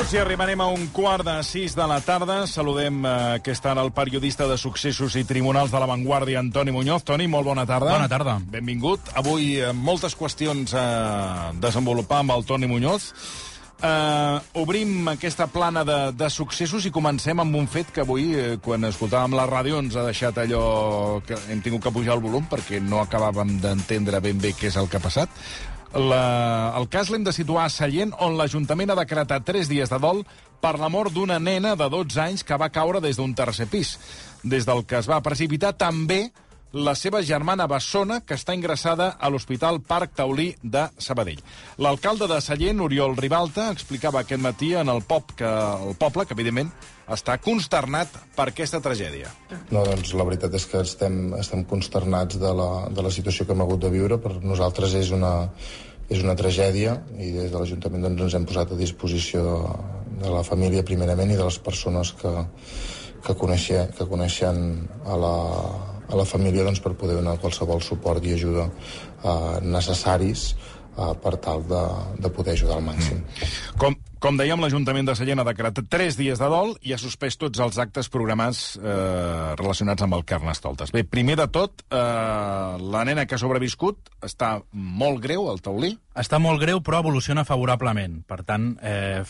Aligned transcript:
minuts 0.00 0.14
i 0.16 0.18
arribarem 0.20 0.60
a 0.64 0.66
un 0.72 0.86
quart 0.96 1.26
de 1.26 1.34
sis 1.44 1.74
de 1.76 1.84
la 1.84 1.98
tarda. 2.00 2.46
Saludem 2.48 3.02
eh, 3.04 3.10
aquesta 3.36 3.68
hora 3.72 3.82
el 3.84 3.90
periodista 3.92 4.46
de 4.48 4.56
successos 4.56 5.12
i 5.20 5.26
tribunals 5.28 5.68
de 5.70 5.80
la 5.80 5.88
Vanguardia, 5.90 6.40
Antoni 6.40 6.72
Muñoz. 6.72 7.04
Toni, 7.04 7.26
molt 7.28 7.44
bona 7.44 7.66
tarda. 7.68 7.98
Bona 7.98 8.08
tarda. 8.08 8.38
Benvingut. 8.40 9.10
Avui 9.20 9.58
eh, 9.60 9.74
moltes 9.76 10.16
qüestions 10.16 10.72
a 10.72 11.52
desenvolupar 11.60 12.22
amb 12.24 12.32
el 12.32 12.46
Toni 12.48 12.70
Muñoz. 12.70 13.10
Uh, 13.80 14.36
obrim 14.60 15.08
aquesta 15.08 15.46
plana 15.48 15.84
de, 15.88 15.98
de 16.12 16.28
successos 16.32 16.84
i 16.84 16.92
comencem 16.92 17.40
amb 17.40 17.56
un 17.56 17.68
fet 17.68 17.92
que 17.92 18.02
avui, 18.04 18.26
eh, 18.36 18.58
quan 18.60 18.84
escoltàvem 18.88 19.36
la 19.36 19.46
ràdio, 19.48 19.80
ens 19.80 19.96
ha 19.96 20.04
deixat 20.04 20.36
allò 20.42 21.20
que 21.24 21.36
hem 21.48 21.60
tingut 21.64 21.86
que 21.86 21.92
pujar 21.92 22.16
el 22.16 22.24
volum 22.24 22.44
perquè 22.48 22.80
no 22.84 23.00
acabàvem 23.00 23.58
d'entendre 23.60 24.20
ben 24.20 24.40
bé 24.40 24.52
què 24.56 24.68
és 24.68 24.80
el 24.80 24.88
que 24.88 25.00
ha 25.00 25.04
passat. 25.04 25.32
La, 25.90 26.74
el 26.78 26.86
cas 26.86 27.08
l'hem 27.10 27.24
de 27.26 27.32
situar 27.34 27.64
a 27.66 27.72
Sallent, 27.72 28.12
on 28.22 28.36
l'Ajuntament 28.38 28.92
ha 28.92 28.98
decretat 29.00 29.42
3 29.46 29.66
dies 29.70 29.90
de 29.90 29.98
dol 29.98 30.22
per 30.62 30.76
la 30.78 30.90
mort 30.92 31.10
d'una 31.10 31.40
nena 31.42 31.74
de 31.74 31.88
12 31.90 32.20
anys 32.22 32.44
que 32.46 32.58
va 32.60 32.70
caure 32.70 33.00
des 33.02 33.18
d'un 33.18 33.34
tercer 33.34 33.66
pis. 33.66 33.96
Des 34.44 34.66
del 34.68 34.84
que 34.86 35.00
es 35.00 35.08
va 35.10 35.22
precipitar 35.24 35.72
també 35.74 36.28
la 36.72 36.94
seva 36.94 37.22
germana 37.26 37.66
Bessona, 37.66 38.20
que 38.22 38.36
està 38.38 38.54
ingressada 38.54 39.16
a 39.18 39.30
l'Hospital 39.30 39.80
Parc 39.82 40.14
Taulí 40.20 40.52
de 40.62 40.86
Sabadell. 40.98 41.40
L'alcalde 41.82 42.28
de 42.30 42.38
Sallent, 42.40 42.80
Oriol 42.84 43.16
Ribalta, 43.18 43.70
explicava 43.74 44.22
aquest 44.22 44.42
matí 44.42 44.72
en 44.78 44.88
el, 44.88 45.02
pop 45.02 45.34
que, 45.36 45.50
el 45.90 45.96
poble 45.98 46.26
que, 46.26 46.36
evidentment, 46.38 46.70
està 47.10 47.36
consternat 47.42 48.14
per 48.36 48.50
aquesta 48.50 48.78
tragèdia. 48.84 49.32
No, 49.74 49.82
doncs 49.82 50.14
la 50.14 50.26
veritat 50.28 50.54
és 50.54 50.66
que 50.70 50.84
estem, 50.86 51.34
estem 51.40 51.66
consternats 51.66 52.38
de 52.38 52.54
la, 52.54 52.70
de 52.94 53.02
la 53.02 53.10
situació 53.10 53.46
que 53.46 53.56
hem 53.56 53.64
hagut 53.66 53.82
de 53.82 53.90
viure. 53.90 54.20
Per 54.22 54.36
nosaltres 54.38 54.94
és 55.00 55.10
una, 55.16 55.34
és 56.06 56.22
una 56.22 56.38
tragèdia 56.38 57.00
i 57.18 57.32
des 57.34 57.50
de 57.50 57.58
l'Ajuntament 57.58 58.06
doncs, 58.06 58.28
ens 58.28 58.38
hem 58.38 58.46
posat 58.46 58.74
a 58.74 58.78
disposició 58.78 59.42
de, 59.42 59.58
de 60.22 60.34
la 60.38 60.46
família 60.46 60.86
primerament 60.86 61.34
i 61.34 61.38
de 61.38 61.46
les 61.50 61.58
persones 61.58 62.14
que, 62.20 62.32
que, 63.26 63.34
coneixia, 63.34 63.88
que 63.96 64.06
coneixen 64.06 64.84
a 65.02 65.18
la, 65.18 65.36
a 66.10 66.18
la 66.18 66.26
família 66.26 66.66
doncs, 66.66 66.82
per 66.82 66.96
poder 66.98 67.16
donar 67.20 67.38
qualsevol 67.40 67.82
suport 67.82 68.24
i 68.26 68.34
ajuda 68.34 68.66
eh, 68.66 69.60
necessaris 69.62 70.50
eh, 71.00 71.16
per 71.22 71.36
tal 71.40 71.64
de, 71.68 71.82
de 72.20 72.30
poder 72.34 72.54
ajudar 72.58 72.78
al 72.78 72.86
màxim. 72.86 73.22
Com, 73.80 73.96
com 74.20 74.36
dèiem, 74.36 74.60
l'Ajuntament 74.60 75.08
de 75.08 75.14
Sallent 75.16 75.40
ha 75.40 75.46
decretat 75.48 75.86
3 75.88 76.18
dies 76.18 76.40
de 76.40 76.48
dol 76.52 76.74
i 76.84 76.92
ha 76.92 76.98
suspès 77.00 77.38
tots 77.40 77.62
els 77.64 77.78
actes 77.80 78.10
programats 78.12 78.76
eh, 78.76 79.54
relacionats 79.56 80.04
amb 80.04 80.18
el 80.18 80.26
Carnestoltes. 80.28 80.92
Bé, 80.92 81.06
primer 81.08 81.38
de 81.40 81.48
tot, 81.48 81.86
eh, 81.88 82.76
la 82.92 83.06
nena 83.08 83.24
que 83.24 83.38
ha 83.38 83.40
sobreviscut 83.40 84.12
està 84.26 84.58
molt 84.72 85.22
greu, 85.24 85.48
al 85.48 85.64
taulí. 85.64 85.94
Està 86.20 86.40
molt 86.42 86.60
greu, 86.60 86.82
però 86.84 87.00
evoluciona 87.00 87.46
favorablement. 87.48 88.20
Per 88.28 88.42
tant, 88.44 88.74
eh, 88.84 89.22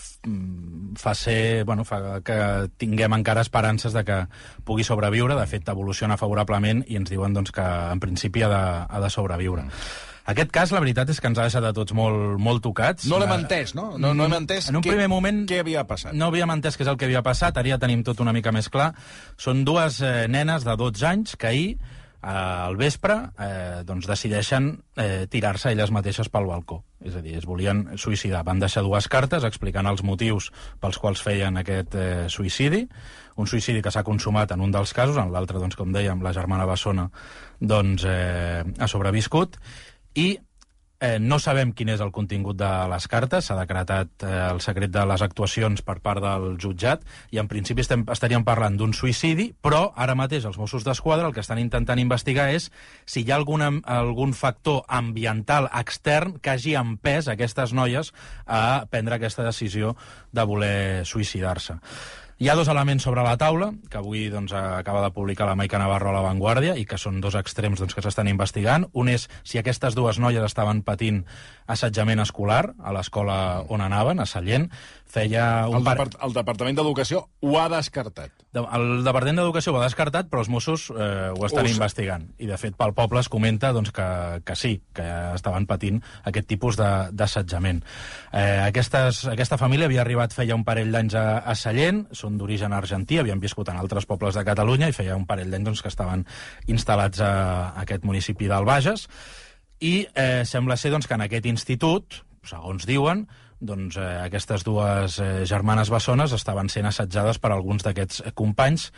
fa 0.98 1.14
ser, 1.14 1.62
bueno, 1.68 1.86
fa 1.86 2.18
que 2.26 2.40
tinguem 2.80 3.14
encara 3.20 3.46
esperances 3.46 3.94
de 3.94 4.02
que 4.04 4.20
pugui 4.66 4.82
sobreviure. 4.82 5.38
De 5.38 5.46
fet, 5.46 5.70
evoluciona 5.70 6.18
favorablement 6.18 6.82
i 6.88 6.98
ens 6.98 7.14
diuen 7.14 7.36
doncs, 7.36 7.54
que 7.54 7.62
en 7.62 8.02
principi 8.02 8.42
ha 8.42 8.50
de, 8.50 8.64
ha 8.90 9.04
de 9.06 9.12
sobreviure. 9.12 9.68
Mm. 9.70 10.09
Aquest 10.30 10.52
cas, 10.54 10.70
la 10.70 10.80
veritat 10.82 11.10
és 11.10 11.18
que 11.18 11.26
ens 11.30 11.38
ha 11.40 11.46
deixat 11.48 11.64
a 11.66 11.72
tots 11.74 11.94
molt, 11.96 12.38
molt 12.42 12.62
tocats. 12.62 13.08
No 13.10 13.18
l'hem 13.18 13.32
entès, 13.34 13.74
no? 13.74 13.92
No, 13.98 14.12
no 14.14 14.28
hem 14.28 14.36
entès 14.42 14.68
en 14.70 14.78
un 14.78 14.84
què, 14.84 14.92
primer 14.94 15.08
moment, 15.10 15.42
què 15.50 15.62
havia 15.64 15.82
passat. 15.88 16.14
No 16.14 16.28
havíem 16.30 16.52
entès 16.54 16.78
què 16.78 16.86
és 16.86 16.92
el 16.92 16.98
que 17.00 17.08
havia 17.08 17.24
passat, 17.26 17.58
ara 17.58 17.74
ja 17.74 17.80
tenim 17.82 18.04
tot 18.06 18.22
una 18.22 18.34
mica 18.36 18.52
més 18.54 18.70
clar. 18.70 18.92
Són 19.40 19.64
dues 19.66 19.98
eh, 20.04 20.28
nenes 20.30 20.66
de 20.68 20.76
12 20.78 21.08
anys 21.08 21.34
que 21.40 21.50
ahir, 21.50 21.72
eh, 22.22 22.30
al 22.30 22.78
vespre, 22.78 23.16
eh, 23.42 23.80
doncs 23.88 24.06
decideixen 24.10 24.70
eh, 24.94 25.26
tirar-se 25.32 25.74
elles 25.74 25.90
mateixes 25.90 26.30
pel 26.30 26.46
balcó. 26.46 26.82
És 27.02 27.16
a 27.16 27.24
dir, 27.24 27.34
es 27.40 27.48
volien 27.48 27.86
suïcidar. 27.98 28.44
Van 28.46 28.62
deixar 28.62 28.84
dues 28.86 29.08
cartes 29.10 29.46
explicant 29.48 29.88
els 29.90 30.04
motius 30.06 30.52
pels 30.80 31.00
quals 31.02 31.24
feien 31.26 31.58
aquest 31.58 31.98
eh, 31.98 32.08
suïcidi. 32.30 32.84
Un 33.40 33.48
suïcidi 33.50 33.82
que 33.82 33.90
s'ha 33.90 34.06
consumat 34.06 34.52
en 34.52 34.62
un 34.62 34.70
dels 34.70 34.92
casos, 34.94 35.18
en 35.18 35.32
l'altre, 35.32 35.58
doncs, 35.58 35.78
com 35.80 35.90
dèiem, 35.96 36.22
la 36.22 36.36
germana 36.36 36.68
Bessona 36.68 37.08
doncs, 37.60 38.04
eh, 38.04 38.62
ha 38.78 38.88
sobreviscut 38.88 39.56
i 40.14 40.38
Eh, 41.00 41.16
no 41.16 41.38
sabem 41.40 41.70
quin 41.72 41.88
és 41.88 42.00
el 42.04 42.10
contingut 42.12 42.58
de 42.60 42.68
les 42.92 43.06
cartes, 43.08 43.46
s'ha 43.46 43.54
decretat 43.56 44.20
eh, 44.20 44.32
el 44.50 44.58
secret 44.60 44.92
de 44.92 45.06
les 45.08 45.22
actuacions 45.24 45.80
per 45.80 45.96
part 46.04 46.20
del 46.20 46.58
jutjat, 46.60 47.06
i 47.32 47.40
en 47.40 47.48
principi 47.48 47.80
estem, 47.80 48.04
estaríem 48.12 48.44
parlant 48.44 48.76
d'un 48.76 48.92
suïcidi, 48.92 49.46
però 49.64 49.94
ara 49.96 50.18
mateix 50.18 50.44
els 50.44 50.60
Mossos 50.60 50.84
d'Esquadra 50.84 51.30
el 51.30 51.32
que 51.32 51.40
estan 51.40 51.62
intentant 51.62 52.02
investigar 52.04 52.50
és 52.52 52.68
si 53.08 53.24
hi 53.24 53.32
ha 53.32 53.40
alguna, 53.40 53.72
algun 53.88 54.36
factor 54.36 54.82
ambiental 54.92 55.70
extern 55.72 56.36
que 56.36 56.52
hagi 56.52 56.76
empès 56.76 57.32
aquestes 57.32 57.72
noies 57.72 58.12
a 58.44 58.84
prendre 58.92 59.16
aquesta 59.16 59.46
decisió 59.48 59.96
de 60.36 60.44
voler 60.52 61.06
suïcidar-se. 61.08 61.80
Hi 62.40 62.48
ha 62.48 62.54
dos 62.56 62.68
elements 62.72 63.04
sobre 63.04 63.20
la 63.20 63.34
taula, 63.36 63.66
que 63.92 63.98
avui 63.98 64.30
doncs, 64.32 64.54
acaba 64.56 65.02
de 65.04 65.10
publicar 65.12 65.44
la 65.44 65.54
Maica 65.60 65.76
Navarro 65.76 66.08
a 66.08 66.14
La 66.14 66.22
Vanguardia, 66.24 66.72
i 66.80 66.86
que 66.88 66.96
són 66.96 67.18
dos 67.20 67.34
extrems 67.36 67.82
doncs, 67.82 67.92
que 67.92 68.00
s'estan 68.00 68.30
investigant. 68.32 68.86
Un 68.96 69.10
és 69.12 69.26
si 69.44 69.60
aquestes 69.60 69.92
dues 69.92 70.16
noies 70.16 70.46
estaven 70.46 70.80
patint 70.80 71.18
assetjament 71.68 72.24
escolar 72.24 72.62
a 72.80 72.94
l'escola 72.96 73.36
on 73.68 73.84
anaven, 73.84 74.24
a 74.24 74.26
Sallent. 74.30 74.70
Feia 75.10 75.44
un 75.66 75.80
el, 75.80 75.86
depart 75.88 76.14
el 76.22 76.34
Departament 76.36 76.76
d'Educació 76.78 77.24
ho 77.42 77.54
ha 77.58 77.64
descartat. 77.72 78.30
El 78.54 79.02
Departament 79.02 79.40
d'Educació 79.40 79.72
ho 79.74 79.80
ha 79.80 79.88
descartat, 79.88 80.28
però 80.30 80.44
els 80.44 80.50
Mossos 80.52 80.86
eh, 80.94 81.30
ho 81.34 81.46
estan 81.48 81.66
Us... 81.66 81.74
investigant. 81.74 82.28
I, 82.38 82.46
de 82.46 82.58
fet, 82.60 82.76
pel 82.78 82.94
poble 82.94 83.18
es 83.22 83.30
comenta 83.32 83.72
doncs, 83.74 83.90
que, 83.96 84.06
que 84.46 84.56
sí, 84.58 84.76
que 84.94 85.08
estaven 85.34 85.66
patint 85.70 85.98
aquest 86.30 86.46
tipus 86.50 86.78
d'assetjament. 86.78 87.82
Eh, 88.30 88.62
aquestes, 88.68 89.24
aquesta 89.34 89.58
família 89.58 89.90
havia 89.90 90.04
arribat 90.04 90.36
feia 90.36 90.54
un 90.54 90.64
parell 90.68 90.94
d'anys 90.94 91.18
a, 91.18 91.26
a 91.42 91.58
Sallent, 91.58 92.04
són 92.14 92.38
d'origen 92.38 92.74
argentí, 92.76 93.18
havien 93.18 93.42
viscut 93.42 93.74
en 93.74 93.82
altres 93.82 94.06
pobles 94.06 94.38
de 94.38 94.46
Catalunya 94.46 94.92
i 94.92 94.96
feia 94.96 95.18
un 95.18 95.26
parell 95.26 95.50
d'anys 95.50 95.72
doncs, 95.72 95.82
que 95.82 95.90
estaven 95.90 96.22
instal·lats 96.70 97.18
a, 97.18 97.34
a 97.74 97.82
aquest 97.82 98.06
municipi 98.06 98.46
del 98.50 98.68
Bages, 98.68 99.08
i 99.80 100.04
eh, 100.14 100.42
sembla 100.46 100.78
ser 100.78 100.94
doncs, 100.94 101.10
que 101.10 101.18
en 101.18 101.26
aquest 101.26 101.50
institut, 101.50 102.22
segons 102.46 102.86
diuen, 102.86 103.26
doncs, 103.60 103.96
eh, 104.00 104.10
aquestes 104.24 104.64
dues 104.66 105.20
eh, 105.20 105.30
germanes 105.46 105.92
bessones 105.92 106.32
estaven 106.36 106.68
sent 106.72 106.88
assetjades 106.88 107.38
per 107.38 107.52
alguns 107.54 107.84
d'aquests 107.86 108.24
companys 108.34 108.90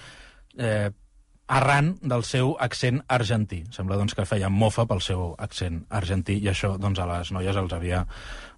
eh, 0.58 0.90
arran 1.52 1.96
del 2.00 2.22
seu 2.24 2.54
accent 2.60 3.02
argentí. 3.12 3.62
Sembla 3.74 3.98
doncs, 4.00 4.14
que 4.16 4.24
feien 4.28 4.52
mofa 4.54 4.86
pel 4.88 5.02
seu 5.04 5.32
accent 5.42 5.82
argentí 5.90 6.38
i 6.40 6.48
això 6.52 6.76
doncs, 6.80 7.02
a 7.02 7.08
les 7.10 7.32
noies 7.34 7.58
els 7.58 7.74
havia 7.76 8.04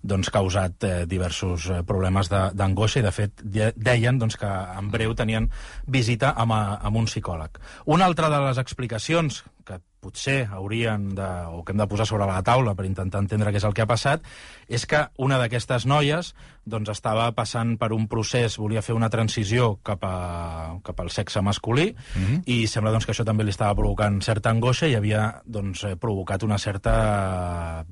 doncs, 0.03 0.31
causat 0.31 0.84
eh, 0.84 0.92
diversos 1.10 1.66
eh, 1.70 1.81
problemes 1.87 2.31
d'angoixa 2.31 3.00
i, 3.00 3.06
de 3.06 3.12
fet, 3.15 3.42
deien 3.75 4.21
doncs, 4.21 4.36
que 4.38 4.50
en 4.50 4.92
breu 4.92 5.16
tenien 5.19 5.48
visita 5.86 6.34
amb, 6.36 6.54
a, 6.54 6.78
amb 6.84 7.03
un 7.03 7.10
psicòleg. 7.10 7.59
Una 7.91 8.06
altra 8.06 8.31
de 8.31 8.42
les 8.47 8.60
explicacions 8.62 9.42
potser 10.04 10.44
haurien 10.53 11.10
de, 11.16 11.28
o 11.48 11.62
que 11.65 11.72
hem 11.72 11.81
de 11.81 11.88
posar 11.88 12.06
sobre 12.09 12.28
la 12.28 12.42
taula 12.44 12.76
per 12.76 12.87
intentar 12.88 13.22
entendre 13.25 13.53
què 13.53 13.62
és 13.62 13.66
el 13.66 13.75
que 13.76 13.84
ha 13.84 13.88
passat, 13.91 14.25
és 14.69 14.84
que 14.91 15.06
una 15.25 15.41
d'aquestes 15.41 15.88
noies 15.88 16.34
doncs, 16.65 16.92
estava 16.92 17.31
passant 17.37 17.75
per 17.81 17.91
un 17.97 18.06
procés, 18.12 18.59
volia 18.60 18.84
fer 18.84 18.97
una 18.97 19.10
transició 19.12 19.75
cap, 19.84 20.04
a, 20.04 20.78
cap 20.84 21.00
al 21.00 21.12
sexe 21.12 21.42
masculí, 21.44 21.92
mm 21.94 22.22
-hmm. 22.22 22.42
i 22.47 22.66
sembla 22.66 22.92
doncs, 22.92 23.06
que 23.06 23.12
això 23.12 23.25
també 23.25 23.44
li 23.44 23.50
estava 23.50 23.75
provocant 23.75 24.20
certa 24.22 24.50
angoixa 24.50 24.87
i 24.88 24.94
havia 24.94 25.42
doncs, 25.44 25.84
eh, 25.84 25.97
provocat 25.97 26.42
una 26.42 26.59
certa 26.59 27.84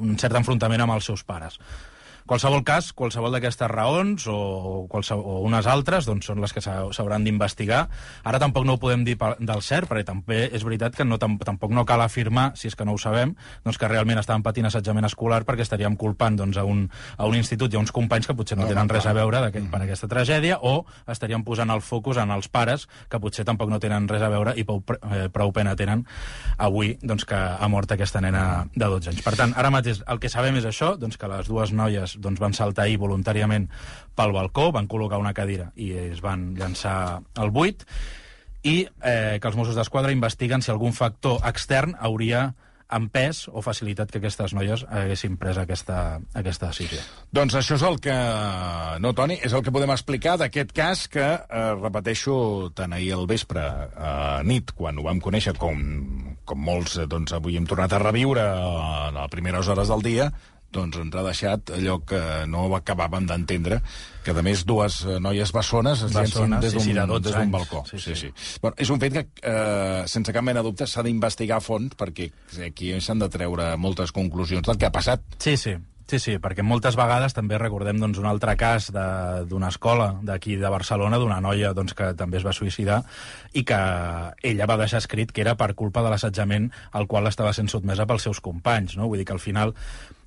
un 0.00 0.18
cert 0.18 0.34
enfrontament 0.34 0.80
amb 0.80 0.92
els 0.92 1.04
seus 1.04 1.22
pares 1.22 1.60
qualsevol 2.26 2.62
cas, 2.64 2.92
qualsevol 2.96 3.34
d'aquestes 3.36 3.68
raons 3.70 4.26
o, 4.30 4.36
o 4.88 5.34
unes 5.44 5.66
altres 5.68 6.08
doncs, 6.08 6.30
són 6.30 6.40
les 6.40 6.54
que 6.54 6.62
s'hauran 6.64 7.24
d'investigar. 7.26 7.84
Ara 8.24 8.40
tampoc 8.40 8.64
no 8.64 8.76
ho 8.76 8.80
podem 8.80 9.04
dir 9.04 9.16
del 9.20 9.62
cert, 9.62 9.88
perquè 9.90 10.06
també 10.08 10.40
és 10.48 10.64
veritat 10.64 10.96
que 10.96 11.04
no, 11.04 11.18
tampoc 11.18 11.74
no 11.74 11.84
cal 11.84 12.04
afirmar, 12.04 12.52
si 12.56 12.70
és 12.70 12.76
que 12.76 12.86
no 12.88 12.96
ho 12.96 13.00
sabem, 13.00 13.34
doncs 13.64 13.78
que 13.80 13.90
realment 13.90 14.20
estaven 14.22 14.44
patint 14.46 14.70
assetjament 14.70 15.04
escolar 15.08 15.42
perquè 15.44 15.66
estaríem 15.66 15.98
culpant 16.00 16.38
doncs, 16.40 16.58
a, 16.60 16.64
un, 16.64 16.86
a 17.18 17.28
un 17.28 17.36
institut 17.36 17.72
i 17.72 17.78
a 17.78 17.82
uns 17.82 17.92
companys 17.92 18.28
que 18.30 18.36
potser 18.36 18.56
no, 18.58 18.64
no 18.64 18.72
tenen 18.72 18.88
res 18.88 19.06
a 19.06 19.14
veure 19.16 19.44
aquest, 19.50 19.68
per 19.70 19.82
aquesta 19.84 20.08
tragèdia 20.08 20.58
o 20.62 20.74
estaríem 21.10 21.44
posant 21.44 21.72
el 21.74 21.84
focus 21.84 22.22
en 22.22 22.32
els 22.34 22.48
pares 22.48 22.88
que 23.10 23.20
potser 23.20 23.44
tampoc 23.44 23.68
no 23.72 23.80
tenen 23.82 24.08
res 24.08 24.24
a 24.24 24.32
veure 24.32 24.56
i 24.56 24.64
prou, 24.64 24.80
eh, 25.10 25.28
prou 25.32 25.52
pena 25.52 25.76
tenen 25.76 26.06
avui 26.56 26.94
doncs, 27.02 27.26
que 27.28 27.36
ha 27.36 27.68
mort 27.68 27.92
aquesta 27.92 28.22
nena 28.24 28.64
de 28.74 28.86
12 28.86 29.12
anys. 29.12 29.22
Per 29.26 29.34
tant, 29.36 29.54
ara 29.58 29.72
mateix 29.74 30.02
el 30.08 30.20
que 30.22 30.32
sabem 30.32 30.56
és 30.60 30.68
això, 30.68 30.94
doncs, 31.00 31.18
que 31.20 31.28
les 31.30 31.50
dues 31.50 31.74
noies 31.74 32.13
doncs, 32.22 32.42
van 32.42 32.56
saltar 32.56 32.86
ahir 32.86 32.98
voluntàriament 33.02 33.68
pel 34.14 34.34
balcó, 34.34 34.70
van 34.74 34.88
col·locar 34.90 35.20
una 35.22 35.34
cadira 35.34 35.70
i 35.76 35.92
es 36.10 36.22
van 36.24 36.52
llançar 36.58 37.22
al 37.34 37.54
buit, 37.54 37.86
i 38.64 38.84
eh, 39.04 39.38
que 39.40 39.48
els 39.50 39.56
Mossos 39.56 39.76
d'Esquadra 39.76 40.14
investiguen 40.14 40.64
si 40.64 40.72
algun 40.72 40.94
factor 40.96 41.42
extern 41.44 41.98
hauria 42.00 42.52
empès 42.94 43.46
o 43.48 43.62
facilitat 43.64 44.10
que 44.12 44.20
aquestes 44.20 44.52
noies 44.54 44.84
haguessin 44.86 45.38
pres 45.40 45.58
aquesta, 45.58 46.20
aquesta 46.36 46.70
decisió. 46.70 47.00
Doncs 47.34 47.56
això 47.58 47.78
és 47.78 47.84
el 47.86 47.98
que, 48.02 48.14
no, 49.02 49.14
Toni, 49.16 49.38
és 49.42 49.54
el 49.56 49.64
que 49.64 49.72
podem 49.74 49.92
explicar 49.94 50.36
d'aquest 50.40 50.74
cas 50.76 51.06
que, 51.10 51.24
eh, 51.24 51.64
repeteixo, 51.80 52.70
tant 52.76 52.92
ahir 52.92 53.14
al 53.16 53.26
vespre, 53.30 53.64
a 53.64 54.40
eh, 54.40 54.44
nit, 54.46 54.74
quan 54.76 54.98
ho 55.00 55.06
vam 55.08 55.20
conèixer, 55.24 55.56
com, 55.58 55.80
com 56.44 56.60
molts, 56.60 56.98
eh, 56.98 57.08
doncs 57.10 57.34
avui 57.36 57.56
hem 57.56 57.66
tornat 57.66 57.92
a 57.92 58.02
reviure 58.02 58.44
a 58.44 59.10
les 59.16 59.32
primeres 59.32 59.68
hores 59.68 59.88
del 59.88 60.04
dia, 60.04 60.30
doncs 60.74 60.98
ens 61.00 61.14
ha 61.16 61.22
deixat 61.26 61.70
allò 61.78 62.00
que 62.04 62.20
no 62.50 62.66
acabàvem 62.76 63.26
d'entendre, 63.30 63.80
que 64.24 64.34
a 64.34 64.42
més 64.44 64.64
dues 64.66 65.02
eh, 65.06 65.20
noies 65.22 65.52
bessones 65.54 66.02
es 66.02 66.12
llencin 66.14 66.58
des 66.58 66.72
d'un 66.74 66.82
sí, 66.82 66.90
sí, 66.90 66.98
de 66.98 67.06
12 67.06 67.22
des 67.28 67.32
d'un 67.32 67.42
anys. 67.42 67.52
balcó. 67.52 67.84
Sí, 67.88 67.98
Sí, 67.98 68.14
sí. 68.14 68.28
sí. 68.34 68.58
Bueno, 68.60 68.74
és 68.78 68.90
un 68.90 69.00
fet 69.00 69.12
que, 69.16 69.26
eh, 69.42 70.02
sense 70.10 70.32
cap 70.32 70.42
mena 70.44 70.60
de 70.60 70.68
dubte, 70.68 70.86
s'ha 70.90 71.02
d'investigar 71.06 71.58
a 71.58 71.64
fons, 71.64 71.94
perquè 71.96 72.30
aquí 72.66 72.92
s'han 73.00 73.18
de 73.24 73.28
treure 73.28 73.76
moltes 73.76 74.12
conclusions 74.12 74.66
del 74.66 74.76
que 74.78 74.86
ha 74.86 74.92
passat. 74.92 75.22
Sí, 75.38 75.56
sí. 75.56 75.76
Sí, 76.06 76.18
sí, 76.20 76.34
perquè 76.36 76.60
moltes 76.60 76.98
vegades 77.00 77.32
també 77.32 77.56
recordem 77.56 77.96
doncs, 77.96 78.18
un 78.20 78.26
altre 78.28 78.52
cas 78.60 78.90
de- 78.92 79.46
d'una 79.48 79.70
escola 79.72 80.10
d'aquí 80.22 80.56
de 80.60 80.68
Barcelona, 80.68 81.16
d'una 81.16 81.38
noia 81.40 81.72
doncs, 81.72 81.94
que 81.96 82.10
també 82.12 82.36
es 82.36 82.44
va 82.44 82.52
suïcidar 82.52 82.98
i 83.54 83.62
que 83.64 83.78
ella 84.42 84.66
va 84.66 84.76
deixar 84.76 84.98
escrit 85.00 85.32
que 85.32 85.40
era 85.40 85.54
per 85.56 85.72
culpa 85.74 86.02
de 86.04 86.10
l'assetjament 86.12 86.68
al 86.92 87.06
qual 87.08 87.26
estava 87.26 87.54
sent 87.56 87.70
sotmesa 87.72 88.04
pels 88.04 88.22
seus 88.28 88.42
companys. 88.44 88.98
No? 88.98 89.08
Vull 89.08 89.22
dir 89.22 89.24
que 89.24 89.32
al 89.32 89.40
final 89.40 89.72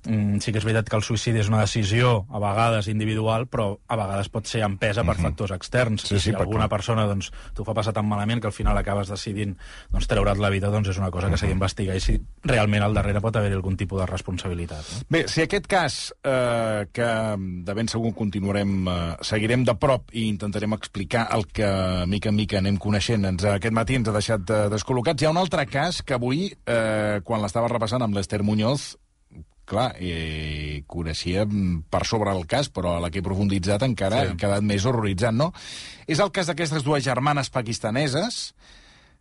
mm, 0.04 0.38
sí 0.44 0.52
que 0.52 0.60
és 0.60 0.66
veritat 0.66 0.88
que 0.88 0.96
el 0.98 1.04
suïcidi 1.06 1.40
és 1.42 1.50
una 1.50 1.62
decisió 1.64 2.26
a 2.30 2.40
vegades 2.42 2.88
individual, 2.90 3.46
però 3.50 3.70
a 3.86 3.98
vegades 3.98 4.30
pot 4.32 4.46
ser 4.46 4.62
empesa 4.66 5.04
per 5.04 5.16
factors 5.18 5.54
externs. 5.56 6.06
Sí, 6.06 6.16
sí, 6.16 6.20
si 6.28 6.34
alguna 6.34 6.66
clar. 6.66 6.76
persona 6.76 7.06
doncs, 7.08 7.30
t'ho 7.54 7.66
fa 7.66 7.74
passar 7.76 7.94
tan 7.96 8.06
malament 8.08 8.42
que 8.42 8.50
al 8.50 8.56
final 8.56 8.78
acabes 8.78 9.10
decidint 9.12 9.56
doncs, 9.90 10.08
treure't 10.10 10.40
la 10.42 10.50
vida, 10.54 10.70
doncs 10.70 10.92
és 10.92 11.00
una 11.00 11.10
cosa 11.14 11.30
que 11.30 11.40
s'ha 11.40 11.50
d'investigar 11.50 11.96
i 11.96 12.04
si 12.04 12.18
realment 12.44 12.84
al 12.84 12.94
darrere 12.96 13.22
pot 13.24 13.36
haver-hi 13.36 13.58
algun 13.58 13.76
tipus 13.76 14.02
de 14.02 14.06
responsabilitat. 14.10 14.92
No? 14.92 15.06
Bé, 15.08 15.24
si 15.28 15.42
aquest 15.44 15.66
cas, 15.70 15.98
eh, 16.22 16.86
que 16.92 17.08
de 17.38 17.74
ben 17.74 17.88
segur 17.88 18.14
continuarem, 18.14 18.76
eh, 18.88 19.16
seguirem 19.22 19.64
de 19.64 19.74
prop 19.80 20.12
i 20.12 20.28
intentarem 20.28 20.76
explicar 20.76 21.28
el 21.34 21.46
que 21.46 21.68
mica 22.06 22.30
en 22.30 22.36
mica 22.36 22.58
anem 22.58 22.78
coneixent, 22.80 23.24
ens, 23.24 23.44
aquest 23.44 23.74
matí 23.74 23.98
ens 23.98 24.08
ha 24.08 24.16
deixat 24.16 24.50
eh, 24.50 24.62
descol·locats. 24.72 25.22
Hi 25.22 25.28
ha 25.28 25.34
un 25.34 25.42
altre 25.42 25.66
cas 25.66 26.02
que 26.02 26.16
avui, 26.16 26.48
eh, 26.66 27.20
quan 27.24 27.42
l'estava 27.42 27.68
repassant 27.68 28.02
amb 28.02 28.16
l'Ester 28.16 28.42
Muñoz, 28.42 28.96
clar, 29.68 29.92
eh, 30.00 30.82
coneixia 30.88 31.44
per 31.92 32.02
sobre 32.08 32.32
el 32.32 32.46
cas, 32.48 32.70
però 32.72 32.96
a 32.96 33.00
la 33.04 33.10
que 33.12 33.20
he 33.20 33.26
profunditzat 33.26 33.84
encara 33.86 34.22
Sí. 34.24 34.32
he 34.32 34.36
quedat 34.40 34.64
més 34.64 34.84
horroritzat, 34.88 35.34
no? 35.36 35.52
És 36.06 36.18
el 36.24 36.32
cas 36.32 36.48
d'aquestes 36.48 36.82
dues 36.82 37.04
germanes 37.04 37.50
pakistaneses 37.52 38.54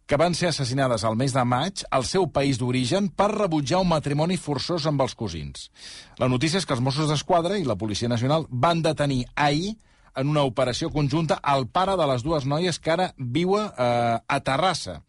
que 0.07 0.15
van 0.15 0.33
ser 0.33 0.47
assassinades 0.47 1.03
al 1.03 1.17
mes 1.19 1.33
de 1.35 1.43
maig 1.43 1.83
al 1.91 2.05
seu 2.07 2.29
país 2.31 2.57
d'origen 2.57 3.09
per 3.09 3.27
rebutjar 3.33 3.81
un 3.83 3.89
matrimoni 3.91 4.37
forçós 4.39 4.85
amb 4.87 5.01
els 5.03 5.13
cosins. 5.19 5.69
La 6.17 6.29
notícia 6.31 6.57
és 6.61 6.65
que 6.65 6.73
els 6.73 6.81
Mossos 6.81 7.09
d'Esquadra 7.11 7.57
i 7.59 7.65
la 7.67 7.75
Policia 7.75 8.07
Nacional 8.07 8.47
van 8.49 8.81
detenir 8.81 9.25
ahir 9.35 9.75
en 10.15 10.29
una 10.31 10.43
operació 10.47 10.89
conjunta 10.89 11.41
el 11.43 11.67
pare 11.67 11.97
de 11.99 12.07
les 12.07 12.23
dues 12.23 12.45
noies 12.45 12.79
que 12.79 12.91
ara 12.95 13.11
viu 13.17 13.57
eh, 13.59 13.67
a 13.77 14.39
Terrassa. 14.39 15.01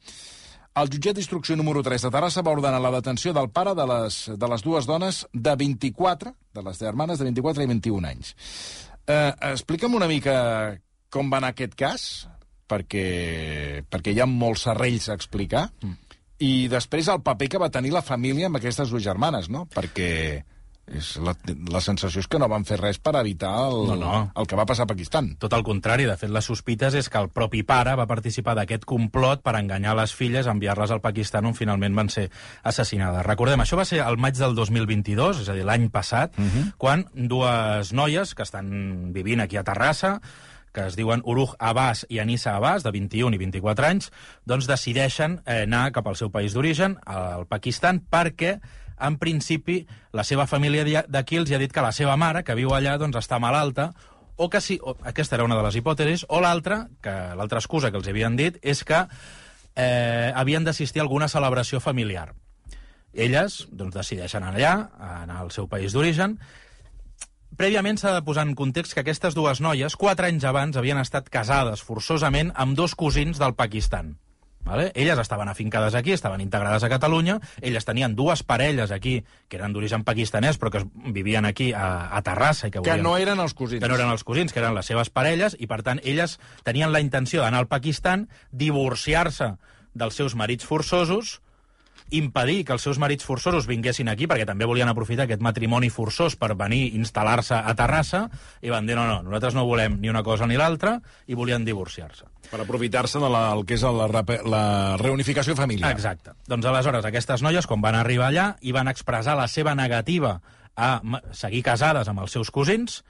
El 0.79 0.91
jutjat 0.93 1.17
d'instrucció 1.19 1.57
número 1.59 1.81
3 1.83 2.05
de 2.07 2.11
Terrassa 2.15 2.43
va 2.47 2.53
ordenar 2.55 2.79
la 2.83 2.93
detenció 2.95 3.33
del 3.35 3.49
pare 3.51 3.73
de 3.75 3.87
les, 3.89 4.19
de 4.39 4.49
les 4.53 4.63
dues 4.63 4.87
dones 4.87 5.25
de 5.33 5.55
24, 5.59 6.35
de 6.55 6.63
les 6.63 6.79
germanes 6.79 7.19
de 7.19 7.27
24 7.27 7.65
i 7.65 7.71
21 7.73 8.11
anys. 8.13 8.35
Eh, 9.09 9.33
explica'm 9.51 9.97
una 9.99 10.07
mica 10.11 10.37
com 11.11 11.33
va 11.33 11.41
anar 11.41 11.51
aquest 11.55 11.75
cas, 11.79 12.05
perquè, 12.71 13.83
perquè 13.91 14.15
hi 14.15 14.21
ha 14.23 14.29
molts 14.31 14.69
serrells 14.69 15.09
a 15.09 15.17
explicar, 15.19 15.65
mm. 15.83 16.21
i 16.47 16.53
després 16.71 17.11
el 17.11 17.25
paper 17.27 17.51
que 17.55 17.63
va 17.65 17.73
tenir 17.75 17.91
la 17.97 18.05
família 18.05 18.47
amb 18.47 18.61
aquestes 18.61 18.93
dues 18.93 19.07
germanes, 19.09 19.49
no? 19.51 19.65
Perquè 19.75 20.11
és 20.95 21.17
la, 21.23 21.35
la 21.73 21.81
sensació 21.85 22.23
és 22.23 22.29
que 22.31 22.39
no 22.41 22.49
van 22.51 22.65
fer 22.69 22.79
res 22.81 22.99
per 23.03 23.15
evitar 23.21 23.53
el, 23.69 23.79
No, 23.91 23.97
no. 24.01 24.15
el 24.37 24.49
que 24.49 24.57
va 24.59 24.67
passar 24.69 24.87
a 24.87 24.91
Pakistan. 24.91 25.35
Tot 25.41 25.53
el 25.57 25.65
contrari, 25.67 26.07
de 26.09 26.17
fet, 26.21 26.31
les 26.33 26.49
sospites 26.49 26.97
és 26.99 27.09
que 27.13 27.21
el 27.21 27.31
propi 27.35 27.63
pare 27.67 27.95
va 27.99 28.09
participar 28.11 28.55
d'aquest 28.59 28.87
complot 28.89 29.43
per 29.45 29.57
enganyar 29.59 29.97
les 29.99 30.15
filles, 30.15 30.49
enviar-les 30.49 30.95
al 30.95 31.03
Pakistan, 31.05 31.49
on 31.49 31.57
finalment 31.59 31.97
van 31.99 32.13
ser 32.13 32.29
assassinades. 32.63 33.27
Recordem, 33.27 33.61
això 33.65 33.79
va 33.79 33.87
ser 33.89 34.03
el 34.05 34.21
maig 34.21 34.39
del 34.39 34.57
2022, 34.59 35.45
és 35.45 35.49
a 35.49 35.57
dir, 35.57 35.67
l'any 35.69 35.89
passat, 35.91 36.39
uh 36.39 36.45
-huh. 36.45 36.73
quan 36.79 37.07
dues 37.15 37.93
noies 37.93 38.35
que 38.35 38.43
estan 38.43 39.13
vivint 39.13 39.41
aquí 39.41 39.57
a 39.57 39.65
Terrassa, 39.65 40.21
que 40.73 40.87
es 40.87 40.97
diuen 40.97 41.23
Uruj 41.25 41.55
Abbas 41.59 42.07
i 42.09 42.19
Anissa 42.19 42.57
Abbas, 42.57 42.83
de 42.83 42.91
21 42.91 43.35
i 43.35 43.39
24 43.39 43.87
anys, 43.87 44.13
doncs 44.47 44.67
decideixen 44.67 45.41
eh, 45.47 45.63
anar 45.63 45.93
cap 45.93 46.07
al 46.07 46.17
seu 46.17 46.31
país 46.31 46.55
d'origen, 46.55 46.99
al 47.07 47.47
Pakistan, 47.47 48.03
perquè 48.11 48.61
en 49.01 49.19
principi, 49.19 49.83
la 50.13 50.25
seva 50.25 50.47
família 50.47 51.05
d'aquí 51.09 51.39
els 51.41 51.51
ha 51.53 51.61
dit 51.61 51.73
que 51.73 51.85
la 51.85 51.93
seva 51.93 52.17
mare, 52.17 52.45
que 52.45 52.57
viu 52.59 52.75
allà, 52.75 52.97
doncs 52.99 53.21
està 53.21 53.39
malalta, 53.43 53.93
o 54.37 54.49
que 54.51 54.61
sí, 54.63 54.79
o, 54.83 54.95
aquesta 55.09 55.37
era 55.37 55.47
una 55.49 55.57
de 55.59 55.65
les 55.67 55.79
hipòtesis, 55.81 56.27
o 56.29 56.41
l'altra, 56.41 56.87
que 57.03 57.15
l'altra 57.39 57.63
excusa 57.63 57.91
que 57.91 57.99
els 57.99 58.09
havien 58.09 58.37
dit, 58.39 58.61
és 58.63 58.85
que 58.87 59.03
eh, 59.05 60.31
havien 60.35 60.65
d'assistir 60.65 61.03
a 61.03 61.07
alguna 61.07 61.29
celebració 61.29 61.81
familiar. 61.81 62.31
Elles 63.13 63.65
doncs, 63.73 63.97
decideixen 63.97 64.45
anar 64.45 64.57
allà, 64.59 64.73
anar 65.25 65.43
al 65.43 65.53
seu 65.55 65.69
país 65.69 65.97
d'origen, 65.97 66.39
Prèviament 67.59 67.97
s'ha 67.99 68.13
de 68.15 68.23
posar 68.23 68.45
en 68.47 68.53
context 68.55 68.95
que 68.95 69.03
aquestes 69.03 69.35
dues 69.35 69.59
noies, 69.59 69.97
quatre 69.99 70.29
anys 70.29 70.45
abans, 70.47 70.77
havien 70.79 71.01
estat 71.01 71.27
casades 71.33 71.81
forçosament 71.83 72.53
amb 72.55 72.77
dos 72.79 72.95
cosins 72.95 73.41
del 73.41 73.57
Pakistan. 73.59 74.13
Vale? 74.65 74.93
Elles 74.95 75.19
estaven 75.19 75.49
afincades 75.49 75.95
aquí, 75.95 76.13
estaven 76.13 76.43
integrades 76.43 76.83
a 76.85 76.89
Catalunya, 76.93 77.39
elles 77.63 77.87
tenien 77.89 78.15
dues 78.15 78.43
parelles 78.43 78.91
aquí, 78.93 79.25
que 79.49 79.57
eren 79.57 79.73
d'origen 79.73 80.05
pakistanès, 80.05 80.59
però 80.61 80.71
que 80.75 80.83
vivien 81.15 81.47
aquí 81.49 81.73
a, 81.73 82.11
a 82.13 82.21
Terrassa. 82.23 82.69
I 82.69 82.71
que, 82.71 82.83
Que 82.83 82.91
volien... 82.91 83.03
no 83.07 83.17
eren 83.17 83.41
els 83.41 83.55
cosins. 83.55 83.81
que 83.81 83.89
no 83.89 83.97
eren 83.97 84.11
els 84.13 84.25
cosins, 84.25 84.53
que 84.53 84.61
eren 84.61 84.75
les 84.77 84.85
seves 84.87 85.09
parelles, 85.09 85.57
i 85.59 85.67
per 85.67 85.81
tant 85.83 86.01
elles 86.05 86.39
tenien 86.69 86.93
la 86.93 87.01
intenció 87.01 87.41
d'anar 87.41 87.63
al 87.65 87.71
Pakistan, 87.71 88.29
divorciar-se 88.53 89.55
dels 89.95 90.15
seus 90.15 90.35
marits 90.37 90.67
forçosos, 90.69 91.41
impedir 92.11 92.65
que 92.65 92.73
els 92.73 92.83
seus 92.83 92.99
marits 92.99 93.27
forçosos 93.27 93.67
vinguessin 93.69 94.09
aquí, 94.09 94.27
perquè 94.31 94.47
també 94.49 94.67
volien 94.69 94.89
aprofitar 94.89 95.27
aquest 95.27 95.43
matrimoni 95.45 95.91
forçós 95.93 96.37
per 96.41 96.55
venir 96.57 96.87
i 96.87 96.99
instal·lar-se 96.99 97.59
a 97.59 97.75
Terrassa, 97.77 98.25
i 98.63 98.73
van 98.73 98.89
dir, 98.89 98.97
no, 98.97 99.07
no, 99.09 99.21
nosaltres 99.27 99.57
no 99.59 99.67
volem 99.69 99.99
ni 100.01 100.09
una 100.09 100.23
cosa 100.27 100.47
ni 100.49 100.57
l'altra, 100.57 100.99
i 101.27 101.37
volien 101.39 101.67
divorciar-se. 101.67 102.29
Per 102.49 102.61
aprofitar-se 102.65 103.21
de 103.21 103.29
la, 103.29 103.45
el 103.53 103.67
que 103.69 103.77
és 103.77 103.85
la, 103.85 104.09
repe- 104.09 104.41
la 104.49 104.97
reunificació 105.01 105.57
familiar. 105.59 105.93
Exacte. 105.93 106.33
Doncs 106.49 106.69
aleshores 106.71 107.05
aquestes 107.05 107.45
noies, 107.45 107.69
quan 107.69 107.85
van 107.85 107.99
arribar 107.99 108.31
allà, 108.33 108.51
i 108.63 108.73
van 108.73 108.89
expressar 108.89 109.37
la 109.37 109.49
seva 109.53 109.75
negativa 109.77 110.39
a 110.79 110.91
seguir 111.35 111.65
casades 111.67 112.09
amb 112.09 112.23
els 112.23 112.33
seus 112.33 112.53
cosins, 112.55 113.03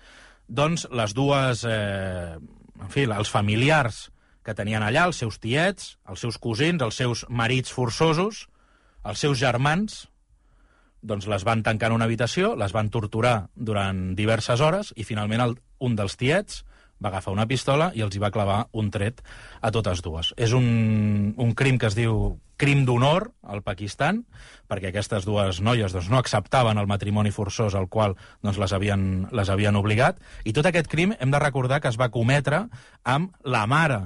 doncs 0.49 0.87
les 0.91 1.13
dues, 1.15 1.65
eh, 1.69 2.39
en 2.81 2.91
fi, 2.91 3.05
els 3.05 3.31
familiars 3.31 4.09
que 4.43 4.55
tenien 4.57 4.83
allà, 4.83 5.05
els 5.11 5.19
seus 5.21 5.37
tiets, 5.39 5.99
els 6.09 6.23
seus 6.25 6.39
cosins, 6.41 6.81
els 6.81 6.97
seus 6.97 7.27
marits 7.29 7.71
forçosos, 7.75 8.47
els 9.09 9.25
seus 9.25 9.41
germans, 9.41 10.07
doncs 11.01 11.29
les 11.31 11.45
van 11.47 11.63
tancar 11.65 11.91
en 11.91 11.99
una 11.99 12.09
habitació, 12.09 12.55
les 12.59 12.75
van 12.75 12.91
torturar 12.91 13.49
durant 13.55 14.13
diverses 14.19 14.61
hores 14.61 14.93
i 14.97 15.07
finalment 15.07 15.45
el, 15.45 15.55
un 15.81 15.95
dels 15.97 16.19
tiets 16.19 16.65
va 16.99 17.13
agafar 17.13 17.33
una 17.33 17.47
pistola 17.47 17.93
i 17.95 18.03
els 18.03 18.17
hi 18.17 18.21
va 18.23 18.33
clavar 18.35 18.65
un 18.75 18.91
tret 18.91 19.23
a 19.63 19.71
totes 19.71 20.03
dues. 20.03 20.33
És 20.37 20.53
un, 20.53 21.33
un 21.39 21.55
crim 21.55 21.79
que 21.79 21.87
es 21.87 21.95
diu 21.95 22.39
crim 22.59 22.83
d'honor 22.85 23.29
al 23.47 23.63
Pakistan, 23.63 24.25
perquè 24.67 24.91
aquestes 24.91 25.25
dues 25.29 25.61
noies 25.63 25.95
doncs, 25.95 26.11
no 26.11 26.19
acceptaven 26.19 26.81
el 26.83 26.91
matrimoni 26.91 27.31
forçós 27.31 27.79
al 27.79 27.87
qual 27.87 28.17
doncs, 28.43 28.59
les, 28.59 28.75
havien, 28.75 29.03
les 29.31 29.49
havien 29.55 29.79
obligat, 29.79 30.19
i 30.43 30.53
tot 30.53 30.67
aquest 30.67 30.91
crim 30.91 31.15
hem 31.15 31.31
de 31.31 31.43
recordar 31.43 31.79
que 31.81 31.93
es 31.93 32.01
va 32.01 32.11
cometre 32.11 32.65
amb 33.07 33.31
la 33.47 33.65
mare 33.71 34.03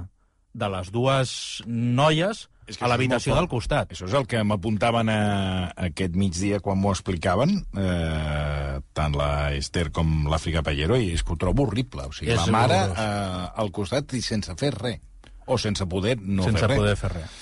de 0.53 0.69
les 0.69 0.93
dues 0.93 1.63
noies 1.65 2.47
És 2.67 2.77
que 2.79 2.85
a 2.85 2.89
l'habitació 2.91 3.35
del 3.35 3.49
costat. 3.51 3.91
Això 3.91 4.07
és 4.07 4.13
el 4.15 4.27
que 4.29 4.39
m'apuntaven 4.47 5.09
a, 5.11 5.17
aquest 5.89 6.15
migdia 6.19 6.61
quan 6.63 6.79
m'ho 6.79 6.93
explicaven, 6.95 7.57
eh, 7.75 8.77
tant 8.95 9.17
la 9.19 9.31
Esther 9.57 9.89
com 9.95 10.29
l'Àfrica 10.31 10.63
Pallero, 10.63 10.95
i 10.95 11.11
és 11.17 11.25
que 11.25 11.35
ho 11.35 11.39
trobo 11.39 11.67
horrible. 11.67 12.07
O 12.07 12.15
sigui, 12.15 12.31
És 12.31 12.45
la 12.45 12.55
mare 12.55 12.79
eh, 12.93 13.49
al 13.63 13.73
costat 13.75 14.15
i 14.15 14.23
sense 14.23 14.55
fer 14.59 14.71
res. 14.77 15.01
O 15.45 15.57
sense 15.59 15.83
poder 15.91 16.15
no 16.21 16.47
sense 16.47 16.63
fer 16.63 16.71
res. 16.71 16.79
poder 16.79 16.95
fer 16.95 17.11
res. 17.17 17.37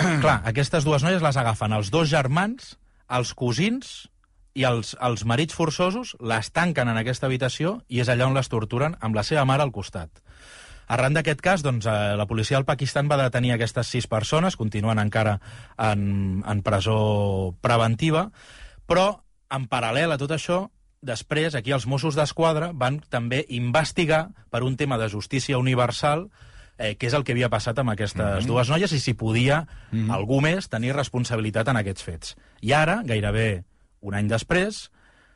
Clar, 0.24 0.38
aquestes 0.52 0.84
dues 0.84 1.04
noies 1.04 1.24
les 1.24 1.40
agafen 1.40 1.72
els 1.76 1.92
dos 1.92 2.08
germans, 2.12 2.74
els 3.08 3.32
cosins 3.36 4.10
i 4.58 4.66
els, 4.68 4.96
els 5.00 5.24
marits 5.24 5.56
forçosos, 5.56 6.16
les 6.20 6.50
tanquen 6.52 6.90
en 6.90 6.98
aquesta 7.00 7.28
habitació 7.30 7.78
i 7.88 8.02
és 8.02 8.10
allà 8.12 8.28
on 8.28 8.36
les 8.36 8.50
torturen 8.52 8.96
amb 9.00 9.16
la 9.16 9.24
seva 9.24 9.46
mare 9.48 9.64
al 9.64 9.72
costat. 9.72 10.10
Arran 10.90 11.14
d'aquest 11.14 11.40
cas, 11.44 11.62
doncs, 11.62 11.86
eh, 11.86 12.16
la 12.18 12.26
policia 12.26 12.58
del 12.58 12.66
Pakistan 12.66 13.08
va 13.10 13.20
detenir 13.20 13.54
aquestes 13.54 13.92
sis 13.94 14.08
persones, 14.10 14.56
continuen 14.58 14.98
encara 14.98 15.38
en, 15.78 16.42
en 16.42 16.62
presó 16.66 17.54
preventiva, 17.62 18.30
però, 18.90 19.22
en 19.54 19.68
paral·lel 19.70 20.10
a 20.10 20.18
tot 20.18 20.34
això, 20.34 20.64
després, 21.00 21.54
aquí 21.54 21.70
els 21.72 21.86
Mossos 21.86 22.18
d'Esquadra 22.18 22.72
van 22.74 22.98
també 23.08 23.44
investigar 23.54 24.28
per 24.50 24.64
un 24.66 24.76
tema 24.76 24.98
de 24.98 25.08
justícia 25.08 25.58
universal 25.62 26.26
eh, 26.76 26.96
què 26.98 27.06
és 27.06 27.14
el 27.14 27.24
que 27.24 27.36
havia 27.36 27.52
passat 27.52 27.78
amb 27.78 27.94
aquestes 27.94 28.24
mm 28.24 28.40
-hmm. 28.40 28.50
dues 28.50 28.68
noies 28.68 28.92
i 28.92 29.00
si 29.00 29.14
podia 29.14 29.66
mm 29.92 29.98
-hmm. 29.98 30.14
algú 30.14 30.40
més 30.40 30.68
tenir 30.68 30.92
responsabilitat 30.92 31.68
en 31.68 31.76
aquests 31.76 32.02
fets. 32.02 32.36
I 32.60 32.72
ara, 32.72 33.02
gairebé 33.04 33.64
un 34.00 34.14
any 34.14 34.28
després, 34.28 34.90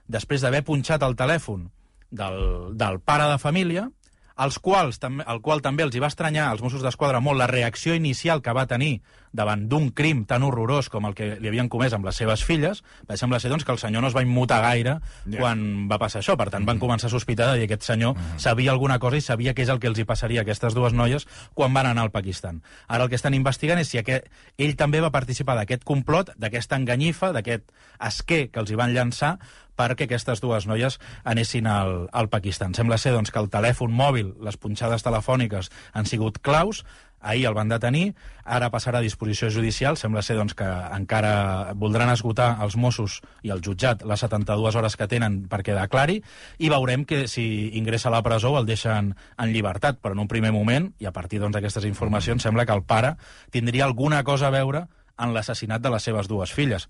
després 0.06 0.40
d'haver 0.40 0.64
punxat 0.64 1.02
el 1.02 1.16
telèfon 1.16 1.70
del, 2.10 2.76
del 2.76 3.00
pare 3.00 3.30
de 3.30 3.38
família, 3.38 3.90
els 4.34 4.58
quals, 4.58 4.98
el 5.04 5.40
qual 5.42 5.62
també 5.62 5.84
els 5.84 5.94
hi 5.94 6.02
va 6.02 6.10
estranyar 6.10 6.48
als 6.50 6.62
Mossos 6.62 6.82
d'Esquadra 6.82 7.20
molt 7.22 7.38
la 7.38 7.46
reacció 7.46 7.94
inicial 7.94 8.42
que 8.42 8.54
va 8.56 8.66
tenir 8.66 8.98
davant 9.34 9.64
d'un 9.68 9.90
crim 9.90 10.22
tan 10.30 10.44
horrorós 10.46 10.88
com 10.90 11.06
el 11.08 11.14
que 11.18 11.34
li 11.42 11.50
havien 11.50 11.68
comès 11.70 11.94
amb 11.94 12.06
les 12.06 12.16
seves 12.18 12.44
filles, 12.46 12.82
va 13.10 13.18
semblar 13.18 13.40
ser 13.42 13.50
doncs, 13.50 13.66
que 13.66 13.74
el 13.74 13.80
senyor 13.82 14.02
no 14.02 14.10
es 14.10 14.14
va 14.14 14.22
immutar 14.22 14.60
gaire 14.62 14.96
yeah. 15.26 15.40
quan 15.40 15.64
va 15.90 15.98
passar 15.98 16.22
això. 16.22 16.36
Per 16.38 16.46
tant, 16.48 16.62
van 16.62 16.76
mm-hmm. 16.76 16.82
començar 16.82 17.10
a 17.10 17.14
sospitar 17.14 17.50
de 17.50 17.58
dir 17.58 17.68
que 17.68 17.74
aquest 17.74 17.90
senyor 17.90 18.14
mm 18.14 18.20
-hmm. 18.20 18.38
sabia 18.38 18.70
alguna 18.70 18.98
cosa 18.98 19.16
i 19.16 19.20
sabia 19.20 19.54
què 19.54 19.62
és 19.62 19.68
el 19.68 19.80
que 19.80 19.88
els 19.88 19.98
hi 19.98 20.04
passaria 20.04 20.40
a 20.40 20.42
aquestes 20.42 20.74
dues 20.74 20.92
noies 20.92 21.26
quan 21.54 21.74
van 21.74 21.86
anar 21.86 22.02
al 22.02 22.10
Pakistan. 22.10 22.62
Ara 22.86 23.04
el 23.04 23.08
que 23.10 23.16
estan 23.16 23.34
investigant 23.34 23.80
és 23.80 23.88
si 23.88 23.98
aquest, 23.98 24.26
ell 24.56 24.76
també 24.76 25.00
va 25.00 25.10
participar 25.10 25.56
d'aquest 25.56 25.84
complot, 25.84 26.30
d'aquesta 26.36 26.76
enganyifa, 26.76 27.32
d'aquest 27.32 27.70
esquer 27.98 28.50
que 28.50 28.60
els 28.60 28.70
hi 28.70 28.74
van 28.74 28.94
llançar 28.94 29.38
perquè 29.76 30.08
aquestes 30.08 30.42
dues 30.44 30.68
noies 30.70 30.98
anessin 31.24 31.66
al, 31.70 32.06
al 32.12 32.30
Pakistan. 32.32 32.74
Sembla 32.74 32.98
ser 32.98 33.14
doncs, 33.14 33.32
que 33.34 33.42
el 33.42 33.50
telèfon 33.52 33.94
mòbil, 33.94 34.34
les 34.44 34.58
punxades 34.60 35.06
telefòniques 35.06 35.70
han 35.92 36.06
sigut 36.10 36.40
claus, 36.44 36.84
ahir 37.24 37.46
el 37.48 37.54
van 37.56 37.70
detenir, 37.72 38.12
ara 38.44 38.68
passarà 38.70 39.00
a 39.00 39.04
disposició 39.04 39.48
judicial, 39.50 39.96
sembla 39.96 40.22
ser 40.22 40.36
doncs, 40.36 40.54
que 40.54 40.66
encara 40.66 41.72
voldran 41.80 42.12
esgotar 42.12 42.50
els 42.62 42.76
Mossos 42.76 43.20
i 43.42 43.50
el 43.54 43.64
jutjat 43.64 44.04
les 44.04 44.20
72 44.20 44.76
hores 44.76 44.96
que 45.00 45.08
tenen 45.08 45.40
perquè 45.50 45.74
declari, 45.76 46.20
i 46.58 46.70
veurem 46.70 47.06
que 47.08 47.24
si 47.30 47.46
ingressa 47.80 48.10
a 48.12 48.14
la 48.14 48.22
presó 48.22 48.52
el 48.60 48.68
deixen 48.68 49.14
en 49.14 49.54
llibertat, 49.56 49.98
però 50.04 50.14
en 50.14 50.26
un 50.26 50.28
primer 50.28 50.52
moment, 50.52 50.92
i 51.00 51.08
a 51.08 51.14
partir 51.16 51.40
doncs, 51.40 51.56
d'aquestes 51.56 51.82
doncs, 51.82 51.96
informacions, 51.96 52.44
sembla 52.44 52.68
que 52.68 52.76
el 52.76 52.84
pare 52.84 53.16
tindria 53.50 53.88
alguna 53.88 54.22
cosa 54.22 54.52
a 54.52 54.54
veure 54.54 54.86
en 55.18 55.34
l'assassinat 55.34 55.82
de 55.82 55.90
les 55.94 56.02
seves 56.02 56.28
dues 56.28 56.52
filles. 56.52 56.88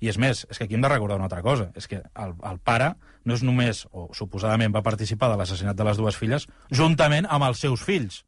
I 0.00 0.10
és 0.12 0.18
més, 0.20 0.44
és 0.46 0.58
que 0.58 0.66
aquí 0.68 0.76
hem 0.78 0.84
de 0.84 0.90
recordar 0.92 1.18
una 1.18 1.26
altra 1.26 1.42
cosa, 1.42 1.70
és 1.78 1.88
que 1.90 1.98
el, 1.98 2.34
el 2.46 2.60
pare 2.62 2.92
no 3.26 3.34
és 3.34 3.42
només, 3.42 3.84
o 3.90 4.08
suposadament 4.14 4.74
va 4.74 4.84
participar 4.86 5.32
de 5.32 5.38
l'assassinat 5.40 5.76
de 5.76 5.86
les 5.88 5.98
dues 5.98 6.16
filles, 6.16 6.46
juntament 6.70 7.26
amb 7.28 7.48
els 7.48 7.60
seus 7.64 7.82
fills, 7.84 8.22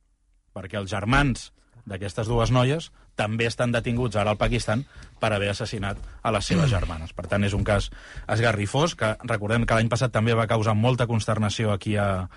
perquè 0.56 0.80
els 0.80 0.90
germans 0.90 1.50
d'aquestes 1.88 2.28
dues 2.28 2.50
noies 2.52 2.90
també 3.18 3.46
estan 3.48 3.72
detinguts 3.74 4.16
ara 4.16 4.32
al 4.32 4.40
Pakistan 4.40 4.84
per 5.20 5.32
haver 5.34 5.50
assassinat 5.52 5.98
a 6.22 6.32
les 6.32 6.46
seves 6.46 6.70
germanes. 6.72 7.12
Per 7.16 7.26
tant, 7.28 7.44
és 7.44 7.56
un 7.56 7.64
cas 7.66 7.90
esgarrifós, 8.30 8.96
que 8.96 9.14
recordem 9.28 9.66
que 9.66 9.76
l'any 9.76 9.90
passat 9.92 10.12
també 10.14 10.36
va 10.36 10.48
causar 10.50 10.76
molta 10.78 11.08
consternació 11.10 11.74
aquí 11.74 11.96
a, 12.00 12.28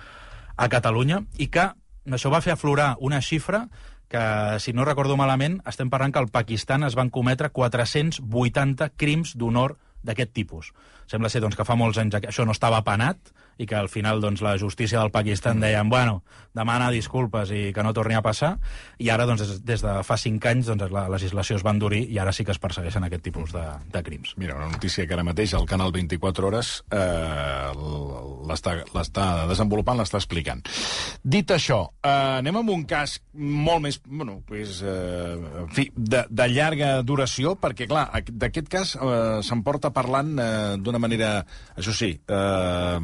a 0.56 0.70
Catalunya, 0.70 1.24
i 1.40 1.48
que 1.48 1.70
això 2.12 2.32
va 2.34 2.44
fer 2.44 2.54
aflorar 2.56 2.94
una 3.00 3.22
xifra 3.24 3.68
que, 4.12 4.24
si 4.60 4.74
no 4.74 4.86
recordo 4.86 5.18
malament, 5.18 5.60
estem 5.70 5.90
parlant 5.94 6.14
que 6.14 6.22
al 6.22 6.32
Pakistan 6.34 6.84
es 6.88 6.98
van 7.00 7.12
cometre 7.14 7.50
480 7.50 8.90
crims 8.98 9.36
d'honor 9.38 9.78
d'aquest 10.04 10.34
tipus. 10.36 10.74
Sembla 11.10 11.32
ser 11.32 11.42
doncs, 11.44 11.56
que 11.58 11.66
fa 11.68 11.78
molts 11.80 12.00
anys 12.02 12.20
això 12.20 12.46
no 12.46 12.56
estava 12.56 12.82
penat, 12.86 13.34
i 13.58 13.68
que 13.70 13.76
al 13.78 13.90
final 13.90 14.22
doncs, 14.22 14.42
la 14.42 14.58
justícia 14.58 15.00
del 15.00 15.12
Pakistan 15.12 15.58
mm. 15.58 15.66
deien, 15.68 15.90
bueno, 15.90 16.22
demana 16.54 16.90
disculpes 16.94 17.52
i 17.54 17.64
que 17.74 17.84
no 17.84 17.94
torni 17.94 18.16
a 18.18 18.24
passar, 18.26 18.56
i 19.02 19.10
ara, 19.14 19.26
doncs, 19.30 19.44
des, 19.44 19.62
des 19.66 19.84
de 19.86 19.96
fa 20.06 20.18
cinc 20.20 20.46
anys, 20.50 20.70
doncs, 20.72 20.90
la 20.94 21.08
legislació 21.12 21.58
es 21.58 21.66
va 21.66 21.74
endurir 21.74 22.04
i 22.10 22.20
ara 22.22 22.34
sí 22.36 22.46
que 22.46 22.54
es 22.54 22.62
persegueixen 22.62 23.06
aquest 23.08 23.26
tipus 23.26 23.54
de, 23.56 23.64
de 23.94 24.04
crims. 24.06 24.36
Mira, 24.38 24.58
una 24.58 24.72
notícia 24.72 25.08
que 25.08 25.18
ara 25.18 25.26
mateix 25.26 25.56
el 25.58 25.68
canal 25.70 25.94
24 25.96 26.50
Hores 26.50 26.74
eh, 26.94 27.72
l'està 28.50 29.28
desenvolupant, 29.50 30.00
l'està 30.00 30.20
explicant. 30.22 30.64
Dit 31.24 31.52
això, 31.54 31.82
eh, 32.04 32.40
anem 32.40 32.62
amb 32.62 32.74
un 32.74 32.86
cas 32.90 33.20
molt 33.34 33.84
més, 33.86 34.00
bueno, 34.06 34.40
pues, 34.48 34.82
eh, 34.86 35.38
en 35.64 35.70
fi, 35.74 35.90
de, 35.96 36.26
de 36.30 36.50
llarga 36.52 36.94
duració, 37.02 37.56
perquè, 37.60 37.88
clar, 37.90 38.08
d'aquest 38.30 38.70
cas 38.72 38.96
eh, 38.98 39.42
se'n 39.46 39.64
porta 39.66 39.94
parlant 39.96 40.34
eh, 40.38 40.52
d'una 40.84 41.02
manera, 41.02 41.36
això 41.78 41.96
sí, 41.96 42.14
eh, 42.14 43.00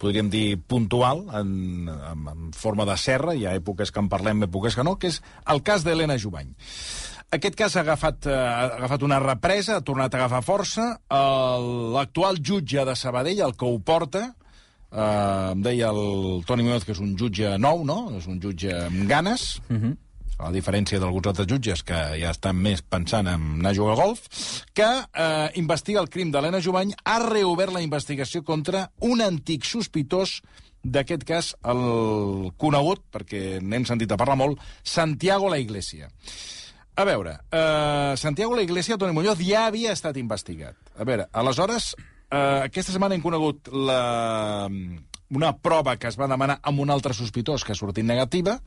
podríem 0.00 0.30
dir, 0.32 0.56
puntual, 0.64 1.26
en, 1.36 1.52
en, 1.92 2.26
en 2.32 2.50
forma 2.56 2.86
de 2.88 2.96
serra, 2.98 3.36
hi 3.36 3.46
ha 3.46 3.54
èpoques 3.58 3.92
que 3.92 4.00
en 4.00 4.08
parlem, 4.10 4.46
èpoques 4.48 4.78
que 4.78 4.84
no, 4.86 4.96
que 4.96 5.12
és 5.12 5.20
el 5.52 5.62
cas 5.66 5.84
d'Helena 5.84 6.16
Jubany. 6.18 6.54
Aquest 7.30 7.54
cas 7.54 7.76
ha 7.76 7.84
agafat, 7.84 8.26
uh, 8.26 8.34
ha 8.34 8.66
agafat 8.80 9.04
una 9.06 9.20
represa, 9.22 9.76
ha 9.78 9.86
tornat 9.86 10.14
a 10.14 10.18
agafar 10.18 10.42
força. 10.42 10.86
L'actual 11.94 12.40
jutge 12.42 12.82
de 12.88 12.96
Sabadell, 12.98 13.44
el 13.46 13.54
que 13.54 13.68
ho 13.68 13.78
porta, 13.86 14.24
uh, 14.90 15.52
em 15.52 15.62
deia 15.62 15.92
el 15.94 16.42
Toni 16.48 16.66
Muñoz 16.66 16.88
que 16.88 16.96
és 16.96 17.02
un 17.04 17.14
jutge 17.20 17.54
nou, 17.62 17.84
no? 17.86 18.00
És 18.18 18.26
un 18.26 18.40
jutge 18.42 18.72
amb 18.88 19.04
ganes. 19.10 19.52
Uh 19.68 19.76
mhm. 19.76 19.98
A 20.40 20.48
la 20.48 20.54
diferència 20.54 21.00
d'alguns 21.00 21.28
altres 21.30 21.48
jutges 21.50 21.84
que 21.86 21.98
ja 22.20 22.32
estan 22.32 22.56
més 22.56 22.82
pensant 22.82 23.28
en 23.28 23.44
anar 23.60 23.74
a 23.74 23.76
jugar 23.76 23.94
a 23.96 24.00
golf, 24.00 24.24
que 24.74 24.88
eh, 24.88 25.48
investiga 25.60 26.00
el 26.00 26.10
crim 26.12 26.32
d'Helena 26.32 26.62
Jovany, 26.64 26.94
ha 27.04 27.18
reobert 27.22 27.76
la 27.76 27.84
investigació 27.84 28.42
contra 28.46 28.88
un 29.06 29.20
antic 29.24 29.68
sospitós 29.68 30.40
d'aquest 30.80 31.26
cas, 31.28 31.50
el 31.68 32.52
conegut, 32.60 33.02
perquè 33.12 33.60
n'hem 33.60 33.84
sentit 33.84 34.12
a 34.12 34.18
parlar 34.20 34.38
molt, 34.40 34.62
Santiago 34.82 35.50
la 35.52 35.60
Iglesia. 35.60 36.08
A 36.96 37.04
veure, 37.04 37.36
eh, 37.52 38.14
Santiago 38.16 38.56
la 38.56 38.64
Iglesia, 38.64 38.96
Toni 38.98 39.12
Muñoz, 39.12 39.38
ja 39.44 39.66
havia 39.66 39.92
estat 39.92 40.16
investigat. 40.16 40.76
A 40.96 41.04
veure, 41.04 41.28
aleshores, 41.32 41.94
eh, 42.30 42.62
aquesta 42.64 42.92
setmana 42.92 43.14
hem 43.14 43.22
conegut 43.22 43.68
la, 43.72 44.68
una 45.30 45.52
prova 45.56 45.96
que 45.96 46.08
es 46.08 46.18
va 46.18 46.28
demanar 46.28 46.58
amb 46.62 46.80
un 46.80 46.90
altre 46.90 47.14
sospitós 47.14 47.64
que 47.64 47.72
ha 47.72 47.78
sortit 47.78 48.04
negativa, 48.04 48.58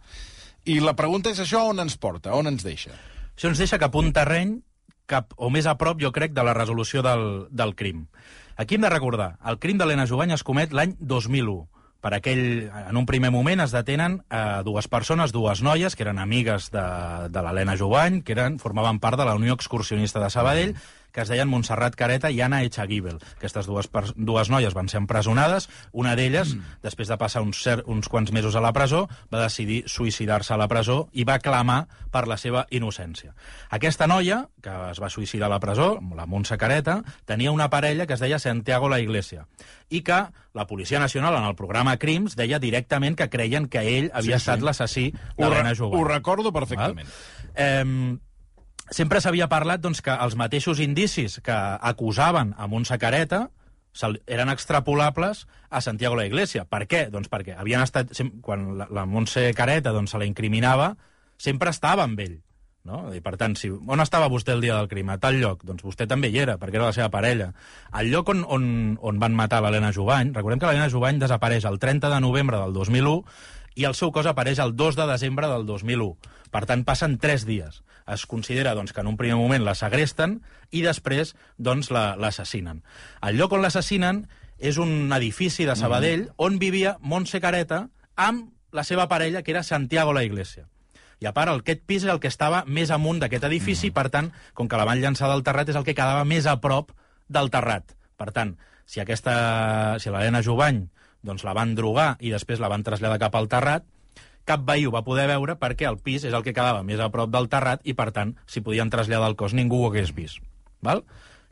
i 0.66 0.80
la 0.80 0.96
pregunta 0.96 1.32
és 1.34 1.42
això 1.44 1.66
on 1.72 1.82
ens 1.84 1.98
porta, 2.00 2.36
on 2.38 2.48
ens 2.50 2.64
deixa? 2.64 2.94
Això 3.34 3.50
ens 3.50 3.60
deixa 3.60 3.80
cap 3.82 3.96
un 4.00 4.12
terreny 4.16 4.58
cap, 5.10 5.34
o 5.36 5.50
més 5.52 5.68
a 5.68 5.76
prop, 5.80 6.00
jo 6.02 6.14
crec, 6.16 6.34
de 6.34 6.46
la 6.46 6.56
resolució 6.56 7.04
del, 7.06 7.48
del 7.52 7.76
crim. 7.76 8.08
Aquí 8.56 8.76
hem 8.76 8.86
de 8.86 8.92
recordar, 8.94 9.36
el 9.50 9.60
crim 9.60 9.80
d'Helena 9.80 10.08
Jovany 10.08 10.36
es 10.36 10.46
comet 10.46 10.74
l'any 10.74 10.96
2001. 11.00 11.64
Per 12.04 12.12
aquell, 12.18 12.68
en 12.68 12.98
un 13.00 13.06
primer 13.08 13.30
moment 13.32 13.64
es 13.64 13.72
detenen 13.72 14.18
eh, 14.28 14.60
dues 14.68 14.90
persones, 14.92 15.32
dues 15.32 15.62
noies, 15.64 15.96
que 15.96 16.04
eren 16.04 16.20
amigues 16.20 16.68
de, 16.74 16.84
de 17.32 17.44
l'Helena 17.46 17.78
Jovany, 17.80 18.20
que 18.28 18.36
eren, 18.36 18.58
formaven 18.60 19.00
part 19.00 19.20
de 19.20 19.28
la 19.28 19.38
Unió 19.40 19.56
Excursionista 19.56 20.20
de 20.20 20.30
Sabadell, 20.34 20.76
que 21.14 21.22
es 21.22 21.30
deien 21.30 21.48
Montserrat 21.48 21.96
Careta 21.96 22.32
i 22.34 22.42
Anna 22.42 22.64
Echagüibel. 22.66 23.20
Aquestes 23.38 23.70
dues, 23.70 23.90
dues 24.18 24.50
noies 24.50 24.74
van 24.74 24.90
ser 24.90 25.00
empresonades. 25.04 25.70
Una 25.94 26.16
d'elles, 26.18 26.56
mm. 26.56 26.80
després 26.84 27.12
de 27.12 27.18
passar 27.22 27.44
uns, 27.46 27.62
cert, 27.64 27.86
uns 27.88 28.10
quants 28.10 28.34
mesos 28.34 28.58
a 28.58 28.64
la 28.66 28.74
presó, 28.74 29.06
va 29.32 29.44
decidir 29.46 29.84
suïcidar-se 29.88 30.56
a 30.56 30.60
la 30.60 30.68
presó 30.72 31.08
i 31.14 31.28
va 31.30 31.38
clamar 31.40 31.84
per 32.12 32.26
la 32.28 32.38
seva 32.42 32.66
innocència. 32.74 33.36
Aquesta 33.70 34.10
noia, 34.10 34.48
que 34.64 34.74
es 34.90 35.02
va 35.02 35.12
suïcidar 35.14 35.48
a 35.52 35.54
la 35.54 35.62
presó, 35.64 35.94
la 36.18 36.26
Montse 36.26 36.58
Careta, 36.58 37.02
tenia 37.30 37.54
una 37.54 37.70
parella 37.70 38.08
que 38.10 38.18
es 38.18 38.24
deia 38.24 38.42
Santiago 38.42 38.90
la 38.90 39.00
Iglesia 39.04 39.46
i 39.94 40.02
que 40.02 40.20
la 40.54 40.66
Policia 40.68 41.00
Nacional, 41.00 41.36
en 41.38 41.46
el 41.46 41.56
programa 41.56 41.98
Crims, 42.02 42.36
deia 42.36 42.60
directament 42.60 43.18
que 43.18 43.30
creien 43.30 43.68
que 43.70 43.86
ell 43.98 44.12
havia 44.14 44.38
sí, 44.38 44.42
estat 44.42 44.62
sí. 44.62 44.66
l'assassí 44.66 45.08
d'Helena 45.38 45.74
Jovany. 45.78 46.00
Ho 46.00 46.06
recordo 46.10 46.54
perfectament. 46.54 47.10
Eh, 47.54 48.18
sempre 48.94 49.22
s'havia 49.22 49.50
parlat 49.52 49.82
doncs, 49.82 50.02
que 50.06 50.14
els 50.14 50.38
mateixos 50.40 50.80
indicis 50.84 51.40
que 51.44 51.56
acusaven 51.82 52.54
a 52.58 52.70
Montse 52.70 53.00
Careta 53.02 53.48
eren 54.26 54.50
extrapolables 54.50 55.46
a 55.70 55.82
Santiago 55.82 56.18
la 56.18 56.26
Iglesia. 56.26 56.66
Per 56.66 56.86
què? 56.90 57.08
Doncs 57.14 57.30
perquè 57.30 57.58
havien 57.58 57.84
estat, 57.84 58.14
quan 58.42 58.72
la, 58.80 58.88
la 58.94 59.06
Montse 59.10 59.52
Careta 59.58 59.94
doncs, 59.94 60.14
se 60.14 60.22
la 60.22 60.30
incriminava, 60.30 60.94
sempre 61.38 61.74
estava 61.74 62.06
amb 62.08 62.20
ell. 62.24 62.40
No? 62.84 63.06
I 63.16 63.22
per 63.24 63.38
tant, 63.40 63.56
si, 63.56 63.70
on 63.72 64.04
estava 64.04 64.28
vostè 64.28 64.52
el 64.58 64.64
dia 64.64 64.76
del 64.76 64.90
crim? 64.92 65.08
A 65.14 65.16
tal 65.22 65.38
lloc? 65.40 65.62
Doncs 65.64 65.86
vostè 65.86 66.08
també 66.10 66.34
hi 66.34 66.42
era, 66.42 66.58
perquè 66.60 66.82
era 66.82 66.90
la 66.90 66.96
seva 66.96 67.08
parella. 67.14 67.54
Al 67.96 68.10
lloc 68.12 68.34
on, 68.34 68.44
on, 68.44 68.66
on 69.00 69.22
van 69.22 69.38
matar 69.38 69.62
l'Helena 69.64 69.94
Jovany, 69.96 70.34
recordem 70.36 70.60
que 70.60 70.68
l'Helena 70.68 70.92
Jovany 70.92 71.22
desapareix 71.22 71.70
el 71.70 71.80
30 71.80 72.12
de 72.12 72.20
novembre 72.26 72.60
del 72.60 72.76
2001 72.76 73.22
i 73.80 73.88
el 73.88 73.96
seu 73.98 74.12
cos 74.14 74.28
apareix 74.30 74.60
el 74.62 74.76
2 74.78 75.00
de 75.00 75.08
desembre 75.10 75.48
del 75.50 75.66
2001. 75.70 76.12
Per 76.54 76.66
tant, 76.70 76.84
passen 76.86 77.16
3 77.24 77.48
dies 77.48 77.82
es 78.10 78.26
considera 78.26 78.74
doncs, 78.76 78.94
que 78.94 79.02
en 79.02 79.08
un 79.08 79.18
primer 79.18 79.38
moment 79.40 79.64
la 79.64 79.76
segresten 79.76 80.40
i 80.72 80.84
després 80.84 81.36
doncs, 81.58 81.92
l'assassinen. 81.92 82.82
La, 82.84 83.30
el 83.30 83.40
lloc 83.40 83.56
on 83.56 83.64
l'assassinen 83.64 84.26
és 84.60 84.80
un 84.80 85.12
edifici 85.16 85.68
de 85.68 85.76
Sabadell 85.76 86.28
mm. 86.28 86.36
on 86.38 86.60
vivia 86.60 86.98
Montse 87.02 87.42
Careta 87.44 87.88
amb 88.16 88.52
la 88.74 88.84
seva 88.84 89.08
parella, 89.08 89.44
que 89.44 89.52
era 89.54 89.64
Santiago 89.64 90.14
la 90.14 90.24
Iglesia. 90.24 90.68
I 91.22 91.30
a 91.30 91.34
part, 91.36 91.52
aquest 91.54 91.84
pis 91.88 92.04
és 92.04 92.12
el 92.12 92.20
que 92.20 92.32
estava 92.32 92.64
més 92.68 92.92
amunt 92.92 93.22
d'aquest 93.22 93.46
edifici, 93.48 93.90
mm. 93.92 93.96
per 93.96 94.10
tant, 94.12 94.32
com 94.54 94.68
que 94.68 94.80
la 94.80 94.88
van 94.90 95.02
llançar 95.02 95.30
del 95.32 95.44
terrat, 95.46 95.70
és 95.70 95.80
el 95.80 95.86
que 95.88 95.96
quedava 95.96 96.26
més 96.28 96.50
a 96.50 96.58
prop 96.64 96.92
del 97.32 97.52
terrat. 97.54 97.96
Per 98.20 98.32
tant, 98.36 98.58
si 98.86 99.00
aquesta, 99.00 99.96
si 100.04 100.12
l'Helena 100.12 100.44
Jovany 100.44 100.84
doncs, 101.24 101.46
la 101.48 101.56
van 101.56 101.74
drogar 101.76 102.18
i 102.20 102.34
després 102.34 102.60
la 102.60 102.70
van 102.72 102.84
traslladar 102.84 103.22
cap 103.22 103.36
al 103.40 103.48
terrat, 103.52 103.86
cap 104.48 104.64
veí 104.68 104.86
ho 104.86 104.92
va 104.94 105.04
poder 105.06 105.28
veure 105.32 105.56
perquè 105.60 105.88
el 105.90 106.00
pis 106.04 106.26
és 106.28 106.34
el 106.34 106.44
que 106.44 106.54
quedava 106.56 106.84
més 106.84 107.00
a 107.00 107.10
prop 107.14 107.32
del 107.32 107.50
terrat 107.52 107.84
i, 107.84 107.96
per 107.98 108.12
tant, 108.16 108.36
si 108.46 108.64
podien 108.66 108.92
traslladar 108.92 109.30
el 109.32 109.38
cos, 109.40 109.56
ningú 109.56 109.84
ho 109.84 109.92
hagués 109.92 110.14
vist. 110.16 110.44
Val? 110.84 111.04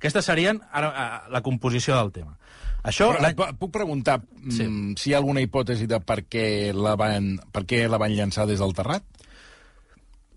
Aquestes 0.01 0.25
serien 0.25 0.59
ara, 0.73 0.91
la 1.29 1.43
composició 1.45 1.95
del 1.99 2.11
tema. 2.11 2.37
Això, 2.81 3.11
Però, 3.13 3.51
puc 3.59 3.69
preguntar 3.75 4.17
mm, 4.23 4.53
sí. 4.55 4.65
si 4.97 5.11
hi 5.11 5.13
ha 5.13 5.19
alguna 5.21 5.43
hipòtesi 5.45 5.85
de 5.87 5.99
per 6.01 6.23
què 6.25 6.45
la 6.73 6.95
van, 6.97 7.35
per 7.53 7.61
què 7.69 7.83
la 7.85 7.99
van 8.01 8.15
llançar 8.17 8.47
des 8.49 8.63
del 8.63 8.73
terrat? 8.73 9.05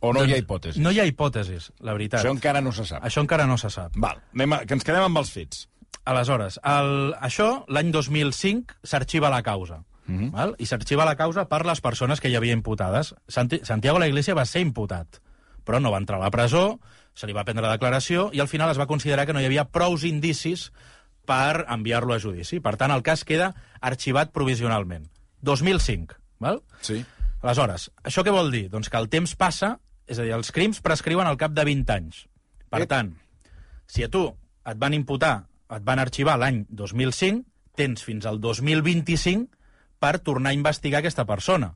O 0.04 0.12
no 0.12 0.20
doncs 0.20 0.28
hi 0.28 0.34
ha 0.36 0.40
hipòtesis? 0.42 0.82
No 0.84 0.92
hi 0.92 1.00
ha 1.00 1.06
hipòtesis, 1.08 1.70
la 1.80 1.94
veritat. 1.96 2.20
Això 2.20 2.34
encara 2.34 2.60
no 2.60 2.74
se 2.76 2.84
sap. 2.90 3.00
Això 3.08 3.24
encara 3.24 3.46
no 3.48 3.56
se 3.56 3.72
sap. 3.72 3.96
Val, 3.96 4.20
anem 4.36 4.52
a, 4.52 4.60
que 4.68 4.76
ens 4.76 4.84
quedem 4.84 5.06
amb 5.06 5.22
els 5.22 5.32
fets. 5.32 5.64
Aleshores, 6.04 6.58
el, 6.68 7.14
això, 7.24 7.48
l'any 7.72 7.88
2005, 7.94 8.76
s'arxiva 8.84 9.32
la 9.32 9.40
causa. 9.46 9.80
Mm 10.06 10.18
-hmm. 10.18 10.30
val? 10.32 10.54
I 10.58 10.66
s'arxiva 10.66 11.04
la 11.04 11.16
causa 11.16 11.48
per 11.48 11.64
les 11.66 11.80
persones 11.80 12.20
que 12.20 12.28
hi 12.28 12.36
havia 12.36 12.52
imputades. 12.52 13.14
Santi 13.28 13.60
Santiago 13.64 13.98
la 13.98 14.08
Iglesia 14.08 14.34
va 14.34 14.44
ser 14.44 14.60
imputat, 14.60 15.20
però 15.64 15.80
no 15.80 15.90
va 15.90 15.98
entrar 15.98 16.18
a 16.18 16.24
la 16.24 16.30
presó, 16.30 16.80
se 17.14 17.26
li 17.26 17.32
va 17.32 17.44
prendre 17.44 17.70
declaració 17.70 18.30
i 18.32 18.40
al 18.40 18.48
final 18.48 18.70
es 18.70 18.78
va 18.78 18.86
considerar 18.86 19.26
que 19.26 19.32
no 19.32 19.40
hi 19.40 19.46
havia 19.46 19.64
prous 19.70 20.04
indicis 20.04 20.72
per 21.24 21.64
enviar-lo 21.68 22.14
a 22.14 22.20
judici. 22.20 22.60
Per 22.60 22.76
tant, 22.76 22.90
el 22.90 23.02
cas 23.02 23.24
queda 23.24 23.54
arxivat 23.80 24.32
provisionalment. 24.32 25.08
2005, 25.40 26.16
val? 26.40 26.62
Sí. 26.80 27.04
Aleshores, 27.42 27.90
això 28.02 28.24
què 28.24 28.32
vol 28.32 28.50
dir? 28.50 28.68
Doncs 28.72 28.90
que 28.90 29.00
el 29.00 29.08
temps 29.12 29.34
passa, 29.36 29.78
és 30.06 30.18
a 30.18 30.22
dir, 30.22 30.32
els 30.32 30.50
crims 30.52 30.80
prescriuen 30.80 31.26
al 31.26 31.36
cap 31.40 31.52
de 31.52 31.64
20 31.64 31.92
anys. 31.92 32.26
Per 32.70 32.82
Ep. 32.82 32.88
tant, 32.88 33.14
si 33.86 34.02
a 34.02 34.08
tu 34.08 34.26
et 34.66 34.78
van 34.80 34.94
imputar, 34.96 35.46
et 35.70 35.84
van 35.84 35.98
arxivar 35.98 36.38
l'any 36.40 36.64
2005, 36.68 37.44
tens 37.76 38.04
fins 38.04 38.26
al 38.26 38.40
2025 38.40 39.48
per 40.04 40.18
tornar 40.20 40.52
a 40.52 40.58
investigar 40.58 41.00
aquesta 41.00 41.24
persona. 41.24 41.72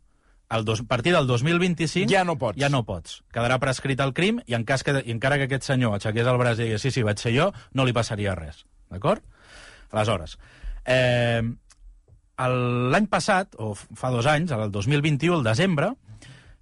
El 0.53 0.65
dos, 0.65 0.81
a 0.81 0.89
partir 0.89 1.13
del 1.13 1.27
2025... 1.27 2.09
Ja 2.13 2.25
no 2.25 2.39
pots. 2.41 2.57
Ja 2.61 2.71
no 2.73 2.83
pots. 2.89 3.23
Quedarà 3.33 3.59
prescrit 3.61 4.01
el 4.01 4.15
crim 4.17 4.43
i, 4.47 4.55
en 4.57 4.65
cas 4.69 4.85
que, 4.85 4.97
i 5.01 5.13
encara 5.13 5.37
que 5.41 5.49
aquest 5.49 5.69
senyor 5.69 5.97
aixequés 5.97 6.29
el 6.29 6.41
braç 6.41 6.61
i 6.61 6.69
digués 6.69 6.85
sí, 6.85 6.93
sí, 6.93 7.05
vaig 7.05 7.21
ser 7.21 7.35
jo, 7.37 7.51
no 7.77 7.85
li 7.89 7.97
passaria 7.97 8.37
res. 8.37 8.65
D'acord? 8.93 9.25
Aleshores, 9.93 10.37
eh, 10.89 11.41
l'any 12.39 13.09
passat, 13.09 13.57
o 13.61 13.75
fa 13.77 14.13
dos 14.13 14.29
anys, 14.29 14.53
el 14.57 14.73
2021, 14.73 15.39
el 15.39 15.45
desembre, 15.45 15.93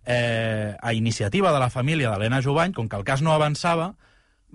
eh, 0.07 0.75
a 0.79 0.93
iniciativa 0.95 1.53
de 1.53 1.63
la 1.63 1.71
família 1.71 2.11
d'Helena 2.11 2.43
Jovany, 2.43 2.75
com 2.75 2.89
que 2.89 2.99
el 2.99 3.07
cas 3.07 3.23
no 3.23 3.35
avançava, 3.35 3.95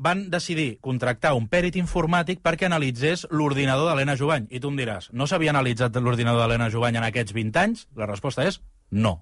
van 0.02 0.24
decidir 0.34 0.80
contractar 0.82 1.36
un 1.38 1.46
pèrit 1.52 1.76
informàtic 1.78 2.42
perquè 2.42 2.66
analitzés 2.66 3.28
l'ordinador 3.30 3.92
d'Helena 3.92 4.16
Jovany. 4.18 4.48
I 4.50 4.60
tu 4.60 4.72
em 4.72 4.80
diràs, 4.80 5.12
no 5.14 5.28
s'havia 5.30 5.54
analitzat 5.54 6.00
l'ordinador 6.02 6.42
d'Helena 6.42 6.72
Jovany 6.74 6.98
en 6.98 7.06
aquests 7.06 7.36
20 7.38 7.62
anys? 7.62 7.84
La 7.96 8.10
resposta 8.10 8.48
és 8.50 8.58
no. 8.90 9.20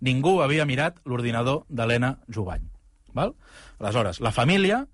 Ningú 0.00 0.38
havia 0.40 0.64
mirat 0.64 1.02
l'ordinador 1.04 1.66
d'Helena 1.68 2.14
Jovany. 2.32 2.64
Val? 3.12 3.34
Aleshores, 3.78 4.22
la 4.24 4.32
família, 4.32 4.86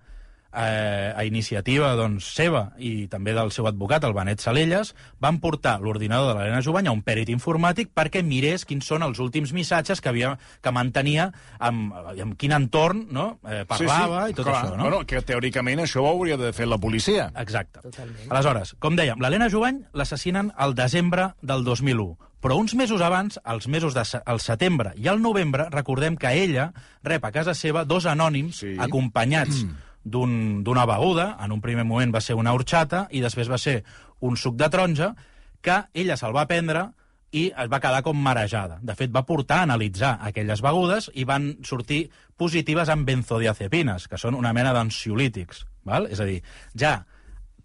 eh, 0.53 1.13
a 1.17 1.25
iniciativa 1.25 1.95
doncs, 1.99 2.29
seva 2.37 2.73
i 2.79 3.07
també 3.13 3.35
del 3.37 3.51
seu 3.55 3.67
advocat, 3.69 4.05
el 4.05 4.15
Benet 4.17 4.41
Salelles, 4.41 4.95
van 5.21 5.41
portar 5.43 5.77
l'ordinador 5.81 6.33
de 6.33 6.39
l'Helena 6.41 6.63
Jovany 6.65 6.89
a 6.89 6.95
un 6.95 7.03
pèrit 7.07 7.31
informàtic 7.33 7.91
perquè 7.95 8.23
mirés 8.25 8.65
quins 8.65 8.87
són 8.87 9.03
els 9.07 9.19
últims 9.23 9.53
missatges 9.57 10.01
que 10.01 10.11
havia 10.13 10.37
que 10.63 10.73
mantenia, 10.73 11.31
amb, 11.59 11.93
amb 12.15 12.37
quin 12.39 12.53
entorn 12.57 13.07
no? 13.11 13.39
eh, 13.49 13.65
parlava 13.69 14.29
i 14.31 14.35
tot 14.37 14.47
clar. 14.47 14.63
això. 14.65 14.77
No? 14.77 14.87
Bueno, 14.89 15.03
que 15.07 15.23
teòricament 15.23 15.83
això 15.85 16.05
ho 16.05 16.11
hauria 16.13 16.37
de 16.41 16.53
fer 16.57 16.67
la 16.69 16.79
policia. 16.79 17.31
Exacte. 17.37 17.81
Totalment. 17.83 18.31
Aleshores, 18.31 18.75
com 18.79 18.97
dèiem, 18.97 19.21
l'Helena 19.21 19.51
Jovany 19.53 19.83
l'assassinen 19.97 20.53
al 20.57 20.75
desembre 20.75 21.33
del 21.43 21.65
2001, 21.65 22.17
però 22.41 22.59
uns 22.61 22.75
mesos 22.79 23.01
abans, 23.03 23.41
els 23.49 23.67
mesos 23.67 23.95
de 23.97 24.05
se 24.07 24.21
el 24.29 24.39
setembre 24.45 24.93
i 25.01 25.09
el 25.11 25.21
novembre, 25.23 25.67
recordem 25.73 26.17
que 26.21 26.31
ella 26.37 26.69
rep 27.03 27.25
a 27.25 27.33
casa 27.35 27.55
seva 27.55 27.85
dos 27.85 28.07
anònims 28.07 28.61
Sí. 28.61 28.77
acompanyats 28.79 29.65
d'un- 30.07 30.63
d'una 30.63 30.87
beguda, 30.87 31.37
en 31.43 31.51
un 31.53 31.61
primer 31.61 31.85
moment 31.85 32.15
va 32.15 32.23
ser 32.23 32.37
una 32.39 32.53
horxata 32.55 33.09
i 33.11 33.21
després 33.21 33.51
va 33.51 33.59
ser 33.59 33.83
un 34.21 34.37
suc 34.39 34.55
de 34.57 34.69
taronja, 34.71 35.15
que 35.61 35.81
ella 35.95 36.17
se'l 36.17 36.35
va 36.37 36.47
prendre 36.47 36.93
i 37.35 37.49
es 37.51 37.69
va 37.69 37.81
quedar 37.83 38.05
com 38.07 38.17
marejada. 38.23 38.79
De 38.81 38.95
fet, 38.95 39.11
va 39.13 39.25
portar 39.27 39.59
a 39.59 39.67
analitzar 39.67 40.15
aquelles 40.23 40.63
begudes 40.63 41.11
i 41.13 41.25
van 41.27 41.57
sortir 41.67 42.07
positives 42.39 42.89
amb 42.89 43.05
benzodiazepines, 43.09 44.07
que 44.09 44.17
són 44.17 44.39
una 44.39 44.53
mena 44.55 44.73
d'ansiolítics. 44.73 45.67
És 46.11 46.21
a 46.21 46.25
dir, 46.25 46.41
ja 46.75 47.05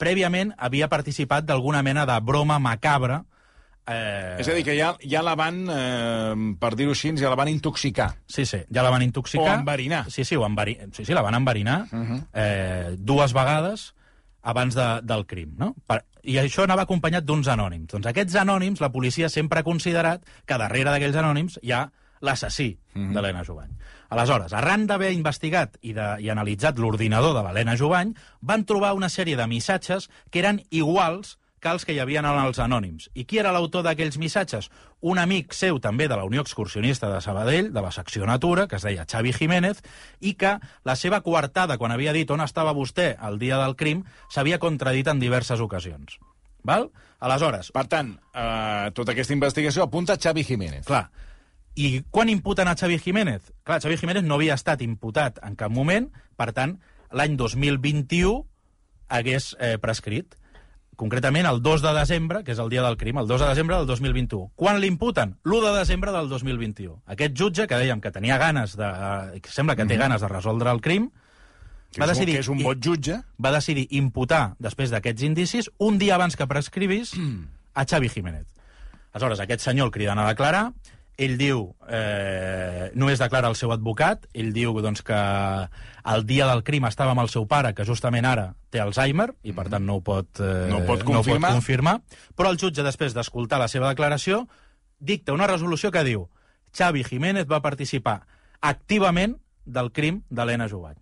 prèviament 0.01 0.51
havia 0.57 0.89
participat 0.89 1.45
d'alguna 1.45 1.83
mena 1.85 2.07
de 2.09 2.19
broma 2.25 2.57
macabra 2.59 3.23
Eh, 3.87 4.37
És 4.39 4.47
a 4.47 4.53
dir, 4.53 4.63
que 4.63 4.75
ja, 4.77 4.91
ja 5.01 5.23
la 5.25 5.33
van, 5.35 5.63
eh, 5.73 6.35
per 6.61 6.75
dir-ho 6.77 6.93
així, 6.93 7.13
ja 7.17 7.31
la 7.31 7.39
van 7.39 7.49
intoxicar. 7.49 8.11
Sí, 8.27 8.45
sí, 8.45 8.61
ja 8.69 8.83
la 8.83 8.91
van 8.93 9.01
intoxicar. 9.01 9.55
O 9.57 9.59
enverinar. 9.59 10.05
Sí, 10.11 10.23
sí, 10.23 10.35
o 10.35 10.45
enveri... 10.45 10.77
sí, 10.93 11.05
sí, 11.05 11.13
la 11.13 11.23
van 11.25 11.35
enverinar 11.35 11.87
uh 11.91 11.97
-huh. 11.97 12.21
eh, 12.33 12.95
dues 12.97 13.33
vegades 13.33 13.93
abans 14.43 14.75
de, 14.75 15.01
del 15.03 15.25
crim, 15.25 15.55
no? 15.57 15.75
Per... 15.85 16.03
I 16.23 16.37
això 16.37 16.63
anava 16.63 16.83
acompanyat 16.83 17.25
d'uns 17.25 17.47
anònims. 17.47 17.87
Doncs 17.93 18.05
aquests 18.05 18.35
anònims, 18.35 18.81
la 18.81 18.91
policia 18.91 19.29
sempre 19.29 19.59
ha 19.59 19.63
considerat 19.63 20.21
que 20.45 20.57
darrere 20.57 20.91
d'aquells 20.91 21.15
anònims 21.15 21.59
hi 21.61 21.71
ha 21.71 21.91
l'assassí 22.21 22.77
uh 22.77 23.01
-huh. 23.01 23.13
de 23.13 23.21
l'Helena 23.21 23.43
Jovany. 23.43 23.71
Aleshores, 24.09 24.53
arran 24.53 24.87
d'haver 24.87 25.11
investigat 25.13 25.77
i, 25.81 25.93
de, 25.93 26.15
i 26.19 26.29
analitzat 26.29 26.77
l'ordinador 26.77 27.33
de 27.33 27.43
l'Helena 27.43 27.77
Jovany, 27.77 28.13
van 28.41 28.65
trobar 28.65 28.93
una 28.93 29.09
sèrie 29.09 29.37
de 29.37 29.47
missatges 29.47 30.09
que 30.29 30.39
eren 30.39 30.61
iguals 30.69 31.39
que 31.61 31.69
els 31.69 31.85
que 31.85 31.93
hi 31.93 31.99
havia 32.01 32.19
en 32.23 32.27
els 32.27 32.59
anònims. 32.59 33.09
I 33.13 33.25
qui 33.29 33.37
era 33.39 33.53
l'autor 33.53 33.85
d'aquells 33.85 34.17
missatges? 34.17 34.71
Un 35.01 35.21
amic 35.21 35.53
seu 35.53 35.77
també 35.79 36.07
de 36.09 36.17
la 36.17 36.25
Unió 36.25 36.41
Excursionista 36.41 37.11
de 37.13 37.21
Sabadell, 37.21 37.71
de 37.73 37.83
la 37.85 37.91
secció 37.93 38.25
Natura, 38.25 38.67
que 38.67 38.79
es 38.79 38.85
deia 38.87 39.05
Xavi 39.05 39.31
Jiménez, 39.37 39.83
i 40.19 40.33
que 40.33 40.57
la 40.83 40.97
seva 40.97 41.21
coartada, 41.21 41.77
quan 41.77 41.93
havia 41.93 42.13
dit 42.17 42.29
on 42.33 42.41
estava 42.41 42.73
vostè 42.73 43.13
el 43.29 43.37
dia 43.39 43.61
del 43.61 43.77
crim, 43.77 44.03
s'havia 44.33 44.59
contradit 44.59 45.07
en 45.07 45.21
diverses 45.21 45.61
ocasions. 45.61 46.17
Val? 46.63 46.89
Aleshores, 47.21 47.71
Per 47.71 47.85
tant, 47.85 48.15
eh, 48.33 48.91
tota 48.93 49.13
aquesta 49.13 49.33
investigació 49.33 49.83
apunta 49.83 50.13
a 50.13 50.17
Xavi 50.17 50.43
Jiménez. 50.43 50.85
clar, 50.85 51.11
i 51.75 52.03
quan 52.09 52.29
imputen 52.29 52.67
a 52.67 52.75
Xavi 52.75 52.97
Jiménez? 52.99 53.53
Clar, 53.63 53.79
Xavi 53.81 53.97
Jiménez 53.97 54.23
no 54.23 54.35
havia 54.35 54.55
estat 54.55 54.81
imputat 54.81 55.39
en 55.43 55.55
cap 55.55 55.71
moment, 55.71 56.09
per 56.35 56.51
tant, 56.53 56.79
l'any 57.11 57.37
2021 57.37 58.45
hagués 59.07 59.55
eh, 59.59 59.77
prescrit 59.77 60.35
concretament 60.95 61.47
el 61.49 61.61
2 61.61 61.81
de 61.81 61.93
desembre, 61.97 62.43
que 62.43 62.53
és 62.53 62.59
el 62.59 62.69
dia 62.69 62.83
del 62.83 62.97
crim, 62.97 63.17
el 63.17 63.27
2 63.27 63.41
de 63.41 63.47
desembre 63.49 63.77
del 63.77 63.87
2021. 63.87 64.51
Quan 64.55 64.79
l'imputen? 64.79 65.37
L'1 65.43 65.63
de 65.65 65.73
desembre 65.79 66.11
del 66.11 66.29
2021. 66.29 67.01
Aquest 67.07 67.35
jutge, 67.37 67.67
que 67.67 67.79
dèiem 67.79 68.01
que 68.01 68.11
tenia 68.11 68.37
ganes 68.37 68.75
de... 68.77 68.85
Eh, 68.85 69.41
que 69.41 69.49
sembla 69.51 69.75
que 69.75 69.85
té 69.89 69.97
ganes 69.97 70.21
de 70.21 70.29
resoldre 70.29 70.71
el 70.71 70.81
crim, 70.81 71.09
Que 71.91 71.99
va 71.99 72.07
decidir, 72.07 72.37
que 72.37 72.39
és 72.45 72.47
un 72.47 72.61
bon 72.63 72.79
jutge. 72.79 73.17
va 73.35 73.51
decidir 73.51 73.87
imputar, 73.91 74.55
després 74.63 74.93
d'aquests 74.93 75.25
indicis, 75.27 75.67
un 75.77 75.97
dia 75.99 76.15
abans 76.15 76.37
que 76.39 76.47
prescrivís, 76.47 77.11
a 77.73 77.83
Xavi 77.83 78.07
Jiménez. 78.07 78.45
Aleshores, 79.11 79.41
aquest 79.43 79.61
senyor 79.65 79.89
el 79.89 79.91
criden 79.91 80.19
a 80.19 80.27
declarar, 80.29 80.71
ell 81.17 81.35
diu, 81.37 81.75
eh, 81.89 82.91
només 82.95 83.19
declara 83.19 83.49
el 83.51 83.57
seu 83.59 83.73
advocat, 83.75 84.23
ell 84.33 84.53
diu 84.55 84.79
doncs, 84.79 85.03
que 85.03 85.19
el 86.05 86.25
dia 86.25 86.47
del 86.49 86.63
crim 86.63 86.85
estava 86.89 87.11
amb 87.11 87.21
el 87.21 87.29
seu 87.29 87.45
pare, 87.47 87.73
que 87.77 87.85
justament 87.85 88.25
ara 88.25 88.53
té 88.69 88.79
Alzheimer, 88.81 89.29
i 89.43 89.53
per 89.53 89.67
tant 89.69 89.85
no 89.85 89.99
ho 89.99 90.01
pot, 90.01 90.39
eh, 90.39 90.67
No 90.69 90.79
ho 90.81 90.85
pot 90.87 91.03
no 91.03 91.11
ho 91.11 91.13
confirmar. 91.21 91.49
pot 91.51 91.59
confirmar, 91.59 91.95
però 92.35 92.49
el 92.51 92.57
jutge, 92.57 92.83
després 92.83 93.13
d'escoltar 93.13 93.59
la 93.59 93.67
seva 93.67 93.89
declaració, 93.89 94.47
dicta 94.99 95.33
una 95.33 95.47
resolució 95.47 95.91
que 95.91 96.03
diu 96.03 96.27
Xavi 96.77 97.03
Jiménez 97.03 97.47
va 97.49 97.61
participar 97.61 98.21
activament 98.61 99.37
del 99.65 99.91
crim 99.91 100.21
d'Helena 100.29 100.67
Jovany. 100.69 100.97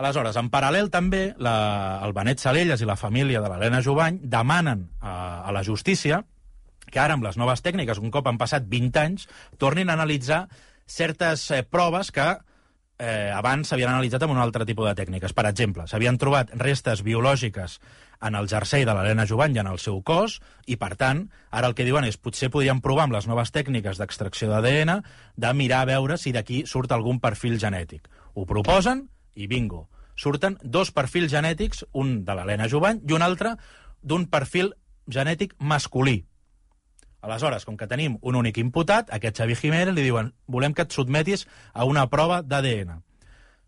Aleshores, 0.00 0.36
en 0.40 0.48
paral·lel 0.50 0.88
també, 0.90 1.34
la, 1.38 2.00
el 2.02 2.12
Benet 2.16 2.40
Salelles 2.40 2.80
i 2.80 2.86
la 2.88 2.96
família 2.96 3.40
de 3.44 3.48
l'Helena 3.52 3.82
Jovany 3.84 4.18
demanen 4.22 4.88
a, 5.00 5.42
a 5.46 5.52
la 5.52 5.62
justícia 5.62 6.24
que 6.92 6.98
ara, 7.00 7.14
amb 7.14 7.24
les 7.24 7.36
noves 7.40 7.62
tècniques, 7.62 8.00
un 8.02 8.10
cop 8.10 8.26
han 8.28 8.36
passat 8.40 8.64
20 8.68 8.98
anys, 9.00 9.28
tornin 9.58 9.88
a 9.88 9.94
analitzar 9.94 10.46
certes 10.86 11.50
eh, 11.50 11.62
proves 11.62 12.10
que 12.12 12.26
eh, 13.02 13.32
abans 13.34 13.66
s'havien 13.66 13.90
analitzat 13.90 14.22
amb 14.22 14.36
un 14.36 14.40
altre 14.42 14.66
tipus 14.68 14.86
de 14.86 14.94
tècniques. 15.02 15.34
Per 15.34 15.44
exemple, 15.48 15.86
s'havien 15.90 16.18
trobat 16.22 16.52
restes 16.60 17.02
biològiques 17.02 17.78
en 18.22 18.36
el 18.38 18.46
jersei 18.48 18.86
de 18.86 18.94
l'Helena 18.94 19.26
Jovany 19.26 19.56
i 19.56 19.62
en 19.64 19.70
el 19.72 19.80
seu 19.82 19.98
cos, 20.06 20.38
i 20.70 20.78
per 20.78 20.94
tant, 21.00 21.24
ara 21.50 21.66
el 21.66 21.74
que 21.74 21.86
diuen 21.88 22.06
és 22.06 22.20
potser 22.22 22.52
podríem 22.54 22.80
provar 22.84 23.08
amb 23.08 23.16
les 23.16 23.26
noves 23.26 23.50
tècniques 23.50 23.98
d'extracció 23.98 24.52
d'ADN 24.52 25.02
de 25.36 25.54
mirar 25.58 25.82
a 25.82 25.90
veure 25.90 26.18
si 26.18 26.30
d'aquí 26.32 26.62
surt 26.70 26.94
algun 26.94 27.18
perfil 27.20 27.58
genètic. 27.58 28.06
Ho 28.34 28.46
proposen 28.46 29.08
i 29.34 29.48
bingo. 29.50 29.88
Surten 30.14 30.58
dos 30.62 30.92
perfils 30.94 31.32
genètics, 31.32 31.86
un 31.92 32.20
de 32.24 32.36
l'Helena 32.36 32.68
Jovany 32.70 33.02
i 33.08 33.16
un 33.16 33.26
altre 33.26 33.56
d'un 34.02 34.28
perfil 34.30 34.74
genètic 35.10 35.56
masculí. 35.58 36.22
Aleshores, 37.22 37.64
com 37.64 37.76
que 37.78 37.86
tenim 37.86 38.18
un 38.20 38.36
únic 38.36 38.58
imputat, 38.58 39.12
aquest 39.14 39.38
Xavi 39.38 39.54
Jiménez 39.54 39.94
li 39.94 40.02
diuen 40.02 40.32
volem 40.50 40.74
que 40.74 40.82
et 40.82 40.92
sotmetis 40.92 41.46
a 41.72 41.86
una 41.86 42.08
prova 42.10 42.42
d'ADN. 42.42 42.98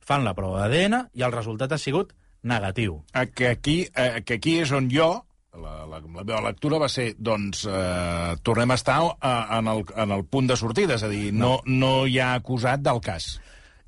Fan 0.05 0.25
la 0.27 0.35
prova 0.35 0.65
d'ADN 0.65 1.09
i 1.15 1.23
el 1.23 1.33
resultat 1.33 1.73
ha 1.73 1.79
sigut 1.79 2.13
negatiu. 2.43 3.05
Eh, 3.15 3.29
que, 3.31 3.49
aquí, 3.55 3.87
eh, 3.95 4.21
que 4.27 4.41
aquí 4.41 4.59
és 4.61 4.73
on 4.75 4.91
jo, 4.93 5.09
la, 5.55 5.87
la, 5.87 6.01
la 6.03 6.25
meva 6.25 6.43
lectura 6.49 6.81
va 6.83 6.91
ser, 6.91 7.13
doncs, 7.17 7.63
eh, 7.71 8.35
tornem 8.43 8.75
a 8.75 8.79
estar 8.81 8.99
eh, 9.15 9.35
en, 9.59 9.71
el, 9.71 9.85
en 10.03 10.11
el 10.19 10.27
punt 10.27 10.51
de 10.51 10.59
sortida, 10.59 10.99
és 10.99 11.07
a 11.07 11.09
dir, 11.09 11.31
no, 11.33 11.61
no 11.65 11.95
hi 12.11 12.19
ha 12.19 12.35
acusat 12.35 12.83
del 12.83 13.01
cas. 13.01 13.37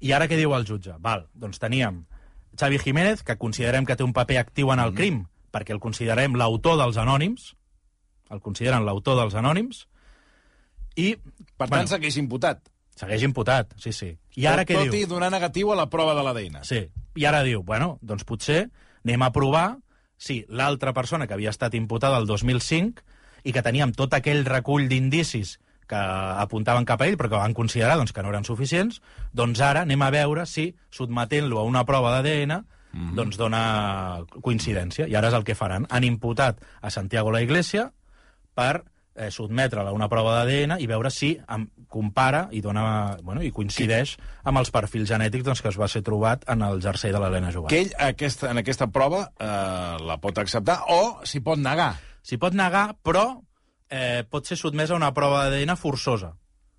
I 0.01 0.15
ara 0.15 0.29
què 0.31 0.39
diu 0.39 0.55
el 0.55 0.65
jutge? 0.69 0.95
Val, 1.03 1.27
doncs 1.35 1.59
teníem 1.59 2.05
Xavi 2.57 2.79
Jiménez, 2.79 3.23
que 3.27 3.37
considerem 3.37 3.85
que 3.85 3.97
té 3.99 4.05
un 4.07 4.15
paper 4.17 4.39
actiu 4.41 4.71
en 4.73 4.81
el 4.81 4.93
Mm. 4.93 4.97
crim, 4.97 5.25
perquè 5.53 5.75
el 5.75 5.81
considerem 5.81 6.37
l'autor 6.39 6.79
dels 6.79 6.97
anònims, 6.97 7.55
el 8.31 8.41
consideren 8.41 8.85
l'autor 8.87 9.19
dels 9.21 9.37
anònims, 9.39 9.87
i... 10.97 11.13
Per 11.57 11.69
tant, 11.69 11.89
segueix 11.91 12.17
imputat. 12.17 12.65
segueix 12.97 13.27
imputat, 13.27 13.75
sí, 13.81 13.93
sí. 13.93 14.15
I 14.41 14.47
ara 14.49 14.65
tot, 14.65 14.71
què 14.71 14.79
tot 14.81 14.95
diu? 14.95 15.03
i 15.05 15.09
donar 15.09 15.29
negatiu 15.33 15.73
a 15.73 15.77
la 15.77 15.89
prova 15.93 16.15
de 16.17 16.25
l'ADN. 16.25 16.63
Sí, 16.65 16.87
i 17.17 17.27
ara 17.29 17.43
diu, 17.45 17.63
bueno, 17.63 17.99
doncs 18.01 18.25
potser 18.25 18.63
anem 19.05 19.23
a 19.23 19.33
provar 19.35 19.67
si 20.17 20.45
l'altra 20.49 20.95
persona 20.97 21.27
que 21.29 21.37
havia 21.37 21.53
estat 21.53 21.77
imputada 21.77 22.17
el 22.17 22.27
2005 22.27 23.05
i 23.45 23.53
que 23.53 23.63
teníem 23.63 23.93
tot 23.93 24.17
aquell 24.17 24.47
recull 24.49 24.89
d'indicis 24.89 25.59
que 25.87 25.99
apuntaven 25.99 26.89
cap 26.89 27.03
a 27.03 27.07
ell, 27.07 27.19
però 27.21 27.31
que 27.31 27.39
van 27.39 27.55
considerar 27.55 27.99
doncs, 28.01 28.11
que 28.17 28.25
no 28.25 28.33
eren 28.33 28.49
suficients, 28.49 28.99
doncs 29.37 29.61
ara 29.63 29.85
anem 29.87 30.03
a 30.03 30.11
veure 30.11 30.47
si, 30.51 30.73
sotmetent-lo 30.91 31.61
a 31.61 31.67
una 31.69 31.85
prova 31.87 32.11
d'ADN, 32.17 32.57
mm 32.57 32.65
-hmm. 32.97 33.15
doncs 33.15 33.37
dona 33.37 34.25
coincidència. 34.41 35.07
I 35.07 35.15
ara 35.15 35.29
és 35.29 35.35
el 35.35 35.45
que 35.45 35.55
faran. 35.55 35.87
Han 35.91 36.05
imputat 36.05 36.59
a 36.81 36.91
Santiago 36.91 37.31
la 37.31 37.43
Iglesia 37.43 37.93
per 38.57 38.81
eh, 39.17 39.31
sotmetre-la 39.31 39.91
a 39.91 39.97
una 39.97 40.09
prova 40.13 40.37
d'ADN 40.37 40.77
i 40.83 40.89
veure 40.89 41.11
si 41.11 41.33
em, 41.37 41.67
compara 41.89 42.47
i 42.53 42.61
dona, 42.65 43.17
bueno, 43.25 43.43
i 43.43 43.53
coincideix 43.55 44.17
amb 44.45 44.61
els 44.61 44.73
perfils 44.75 45.09
genètics 45.11 45.47
doncs, 45.47 45.63
que 45.65 45.73
es 45.73 45.81
va 45.81 45.89
ser 45.89 46.05
trobat 46.07 46.45
en 46.53 46.65
el 46.67 46.83
jersei 46.85 47.15
de 47.15 47.23
l'Helena 47.23 47.53
Jovany. 47.55 47.73
Que 47.73 47.83
ell 47.87 47.95
aquesta, 48.11 48.51
en 48.53 48.63
aquesta 48.63 48.91
prova 48.93 49.27
eh, 49.33 49.97
la 50.07 50.19
pot 50.23 50.39
acceptar 50.43 50.83
o 50.93 51.01
s'hi 51.25 51.43
pot 51.45 51.61
negar. 51.63 51.95
S'hi 52.27 52.41
pot 52.43 52.57
negar, 52.59 52.89
però 53.07 53.29
eh, 53.89 54.25
pot 54.29 54.47
ser 54.47 54.59
sotmesa 54.61 54.95
a 54.95 55.01
una 55.01 55.13
prova 55.17 55.47
d'ADN 55.47 55.77
forçosa. 55.81 56.35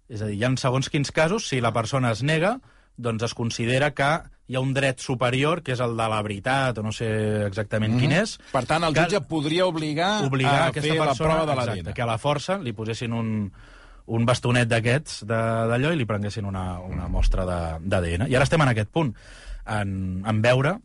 És 0.07 0.21
a 0.21 0.29
dir, 0.29 0.37
hi 0.39 0.45
ha 0.45 0.53
segons 0.59 0.89
quins 0.91 1.11
casos, 1.11 1.47
si 1.49 1.59
la 1.63 1.73
persona 1.75 2.13
es 2.15 2.23
nega, 2.23 2.57
doncs 2.97 3.23
es 3.29 3.33
considera 3.37 3.93
que 3.95 4.09
hi 4.47 4.55
ha 4.55 4.61
un 4.63 4.73
dret 4.73 4.99
superior, 5.03 5.61
que 5.63 5.73
és 5.75 5.81
el 5.83 5.95
de 5.99 6.07
la 6.09 6.19
veritat, 6.25 6.77
o 6.79 6.83
no 6.83 6.91
sé 6.95 7.07
exactament 7.45 7.93
mm 7.93 7.97
-hmm. 7.97 8.01
quin 8.01 8.11
és. 8.11 8.37
Per 8.51 8.65
tant, 8.65 8.83
el 8.83 8.95
jutge 8.95 9.21
podria 9.21 9.65
obligar, 9.65 10.23
obligar 10.25 10.61
a 10.61 10.67
aquesta 10.67 10.93
fer 10.93 10.99
persona, 10.99 11.29
la 11.29 11.35
prova 11.35 11.45
de 11.45 11.51
exacte, 11.53 11.83
l'ADN. 11.83 11.93
que 11.93 12.01
a 12.01 12.05
la 12.05 12.17
força 12.17 12.57
li 12.61 12.73
posessin 12.73 13.13
un, 13.13 13.51
un 14.05 14.25
bastonet 14.25 14.67
d'aquests 14.67 15.25
d'allò 15.25 15.91
i 15.91 15.97
li 15.97 16.05
prenguessin 16.05 16.45
una, 16.45 16.79
una 16.79 17.07
mostra 17.07 17.45
d'ADN. 17.45 18.27
I 18.29 18.35
ara 18.35 18.43
estem 18.43 18.61
en 18.61 18.69
aquest 18.69 18.89
punt, 18.89 19.13
en, 19.65 20.23
en 20.25 20.41
veure 20.41 20.79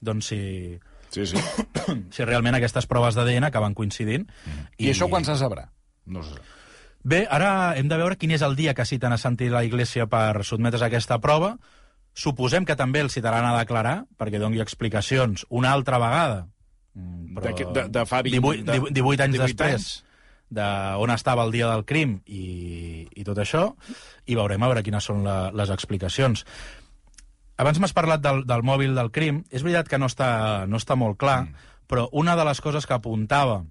doncs, 0.00 0.26
si, 0.26 0.80
Sí, 1.14 1.26
sí. 1.26 1.36
si 2.10 2.24
realment 2.24 2.56
aquestes 2.58 2.88
proves 2.90 3.14
d'ADN 3.14 3.44
acaben 3.44 3.74
coincidint. 3.74 4.26
I, 4.78 4.88
I 4.88 4.90
això 4.90 5.08
quan 5.08 5.24
se 5.24 5.36
sabrà? 5.38 5.68
No 6.06 6.22
se 6.22 6.34
sabrà. 6.34 6.53
Bé, 7.04 7.26
ara 7.28 7.74
hem 7.76 7.88
de 7.90 7.98
veure 8.00 8.16
quin 8.16 8.32
és 8.32 8.42
el 8.42 8.54
dia 8.56 8.72
que 8.74 8.86
citen 8.88 9.12
a 9.12 9.18
Santi 9.20 9.50
la 9.52 9.60
Iglesia 9.66 10.06
per 10.08 10.40
sotmetre's 10.48 10.82
a 10.82 10.88
aquesta 10.88 11.18
prova. 11.20 11.58
Suposem 12.16 12.64
que 12.64 12.76
també 12.78 13.02
el 13.04 13.10
citaran 13.12 13.44
a 13.44 13.58
declarar, 13.58 14.06
perquè 14.16 14.38
doni 14.40 14.60
explicacions 14.62 15.44
una 15.50 15.72
altra 15.72 15.98
vegada. 15.98 16.46
Mm, 16.94 17.40
De 17.42 17.54
que- 17.54 17.66
de- 17.66 17.88
de 17.90 18.06
fa 18.06 18.22
20 18.22 18.40
18, 18.40 18.64
de- 18.64 18.90
18 18.92 19.22
anys 19.24 19.32
18 19.34 19.46
després 19.48 19.74
anys. 19.74 20.04
d'on 20.48 21.10
estava 21.10 21.42
el 21.44 21.50
dia 21.52 21.66
del 21.68 21.84
crim 21.84 22.20
i, 22.26 23.08
i 23.14 23.24
tot 23.24 23.36
això, 23.38 23.74
i 24.26 24.34
veurem 24.36 24.62
a 24.62 24.66
veure 24.68 24.82
quines 24.84 25.04
són 25.04 25.24
la, 25.24 25.50
les 25.50 25.70
explicacions. 25.70 26.44
Abans 27.56 27.78
m'has 27.80 27.92
parlat 27.92 28.20
del, 28.22 28.44
del 28.46 28.62
mòbil 28.62 28.94
del 28.94 29.10
crim. 29.10 29.44
És 29.50 29.62
veritat 29.62 29.88
que 29.88 29.98
no 29.98 30.06
està, 30.06 30.66
no 30.66 30.76
està 30.78 30.96
molt 30.96 31.18
clar, 31.18 31.42
mm. 31.42 31.54
però 31.86 32.08
una 32.12 32.34
de 32.36 32.44
les 32.44 32.60
coses 32.60 32.86
que 32.86 32.94
apuntava 32.94 33.64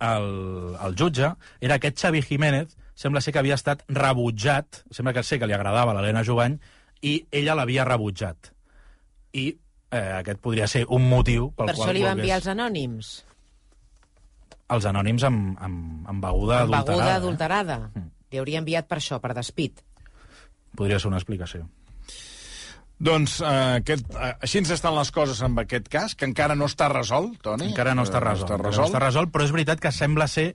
el, 0.00 0.76
el 0.82 0.94
jutge 0.98 1.32
era 1.60 1.74
aquest 1.76 1.98
Xavi 2.00 2.22
Jiménez 2.22 2.76
sembla 2.94 3.20
ser 3.20 3.32
que 3.34 3.38
havia 3.40 3.54
estat 3.58 3.82
rebutjat, 3.88 4.84
sembla 4.90 5.12
que 5.12 5.22
sé 5.26 5.38
que 5.38 5.46
li 5.46 5.52
agradava 5.56 5.90
a 5.90 5.94
l'Helena 5.96 6.22
Jovany, 6.24 6.58
i 7.02 7.26
ella 7.32 7.54
l'havia 7.58 7.84
rebutjat. 7.84 8.52
I 9.34 9.48
eh, 9.90 10.12
aquest 10.20 10.38
podria 10.40 10.68
ser 10.70 10.84
un 10.88 11.08
motiu 11.10 11.50
pel 11.56 11.66
Per 11.66 11.74
qual 11.74 11.88
això 11.88 11.92
li 11.96 12.02
va 12.04 12.12
volgués- 12.14 12.20
enviar 12.22 12.36
els 12.38 12.46
anònims. 12.52 13.24
els 14.74 14.86
anònims 14.88 15.24
amb, 15.28 15.58
amb, 15.60 16.06
amb 16.08 16.22
beguda 16.24 16.60
Amb 16.62 16.74
adulterada. 16.74 16.84
beguda 16.92 17.10
eh? 17.10 17.16
adulterada. 17.16 17.78
Mm. 17.94 18.08
Li 18.30 18.38
hauria 18.38 18.58
enviat 18.62 18.86
per 18.88 18.98
això, 18.98 19.20
per 19.20 19.34
despit. 19.34 19.82
Podria 20.74 20.98
ser 20.98 21.08
una 21.08 21.18
explicació. 21.18 21.66
Doncs 23.04 23.40
eh, 23.44 23.48
aquest, 23.82 24.06
eh, 24.16 24.30
així 24.46 24.62
ens 24.62 24.70
estan 24.72 24.94
les 24.96 25.10
coses 25.12 25.42
amb 25.44 25.60
aquest 25.60 25.90
cas, 25.92 26.14
que 26.16 26.24
encara 26.28 26.56
no 26.56 26.68
està 26.70 26.88
resolt, 26.92 27.36
Toni. 27.44 27.68
Encara 27.72 27.92
no 27.94 28.06
està 28.06 28.20
Eh, 28.22 28.24
resolt. 28.24 28.48
Està 28.48 28.54
encara 28.56 28.70
resolt. 28.70 28.88
No 28.88 28.92
està 28.94 29.02
resolt, 29.04 29.34
però 29.34 29.44
és 29.44 29.52
veritat 29.52 29.82
que 29.82 29.92
sembla 29.92 30.28
ser 30.28 30.54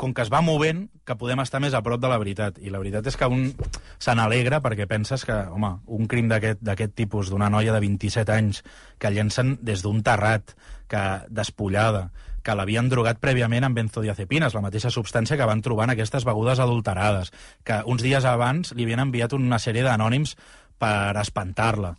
com 0.00 0.14
que 0.16 0.22
es 0.22 0.30
va 0.32 0.40
movent, 0.40 0.86
que 1.04 1.16
podem 1.20 1.42
estar 1.42 1.60
més 1.60 1.74
a 1.76 1.82
prop 1.84 2.00
de 2.00 2.08
la 2.08 2.16
veritat. 2.16 2.56
I 2.62 2.70
la 2.72 2.78
veritat 2.80 3.06
és 3.10 3.18
que 3.20 3.26
un 3.28 3.50
se 3.98 4.14
n'alegra 4.16 4.62
perquè 4.64 4.86
penses 4.88 5.26
que, 5.28 5.34
home, 5.52 5.74
un 5.92 6.06
crim 6.08 6.30
d'aquest 6.30 6.94
tipus, 6.96 7.28
d'una 7.28 7.50
noia 7.52 7.74
de 7.74 7.82
27 7.84 8.32
anys, 8.32 8.62
que 8.98 9.10
llencen 9.12 9.58
des 9.60 9.82
d'un 9.82 10.00
terrat, 10.02 10.54
que 10.88 11.02
despullada, 11.28 12.06
que 12.42 12.54
l'havien 12.56 12.88
drogat 12.88 13.20
prèviament 13.20 13.66
amb 13.66 13.76
benzodiazepines, 13.76 14.54
la 14.56 14.64
mateixa 14.64 14.88
substància 14.88 15.36
que 15.36 15.44
van 15.44 15.60
trobar 15.60 15.84
en 15.90 15.90
aquestes 15.98 16.24
begudes 16.24 16.62
adulterades, 16.64 17.28
que 17.62 17.82
uns 17.84 18.00
dies 18.00 18.24
abans 18.24 18.72
li 18.72 18.88
havien 18.88 19.04
enviat 19.04 19.36
una 19.36 19.58
sèrie 19.60 19.84
d'anònims 19.84 20.36
per 20.80 21.16
espantar-la. 21.20 21.94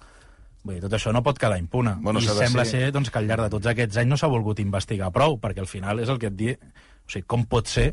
Vull 0.63 0.75
dir, 0.77 0.81
tot 0.83 0.93
això 0.97 1.13
no 1.13 1.23
pot 1.25 1.39
quedar 1.41 1.57
impune. 1.61 1.95
Bueno, 2.01 2.19
I 2.21 2.27
sembla 2.27 2.65
ser- 2.65 2.83
ser 2.85 2.91
doncs, 2.93 3.09
que 3.09 3.17
al 3.21 3.27
llarg 3.29 3.47
de 3.47 3.53
tots 3.55 3.69
aquests 3.71 3.97
anys 4.01 4.09
no 4.11 4.17
s'ha 4.17 4.29
volgut 4.29 4.59
investigar 4.61 5.11
prou, 5.13 5.39
perquè 5.41 5.63
al 5.63 5.69
final 5.69 5.99
és 6.03 6.09
el 6.09 6.19
que 6.21 6.29
et 6.29 6.37
di... 6.37 6.51
O 6.53 7.09
sigui, 7.11 7.25
com 7.27 7.45
pot 7.49 7.67
ser 7.67 7.91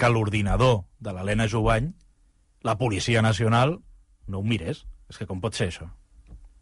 que 0.00 0.08
l'ordinador 0.08 0.84
de 0.98 1.12
l'Helena 1.12 1.46
Jovany, 1.48 1.90
la 2.64 2.76
Policia 2.80 3.20
Nacional, 3.22 3.78
no 4.28 4.38
ho 4.40 4.42
mirés? 4.44 4.84
És 5.10 5.18
que 5.20 5.26
com 5.28 5.40
pot 5.44 5.54
ser 5.54 5.68
això? 5.68 5.90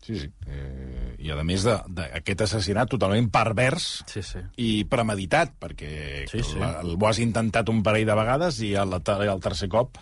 Sí, 0.03 0.15
sí. 0.19 0.29
Eh, 0.47 1.17
I 1.27 1.31
a 1.35 1.43
més 1.47 1.65
d'aquest 1.67 2.43
assassinat 2.47 2.89
totalment 2.91 3.27
pervers 3.35 3.87
Sí, 4.07 4.23
sí. 4.23 4.39
i 4.57 4.85
premeditat, 4.91 5.55
perquè 5.59 6.25
Sí, 6.31 6.43
sí. 6.47 6.59
La, 6.59 6.81
el, 6.85 6.95
ho 6.95 7.07
has 7.09 7.19
intentat 7.19 7.69
un 7.71 7.83
parell 7.83 8.07
de 8.07 8.15
vegades 8.15 8.61
i 8.63 8.75
el, 8.79 8.95
el 8.95 9.41
tercer 9.43 9.69
cop 9.69 9.99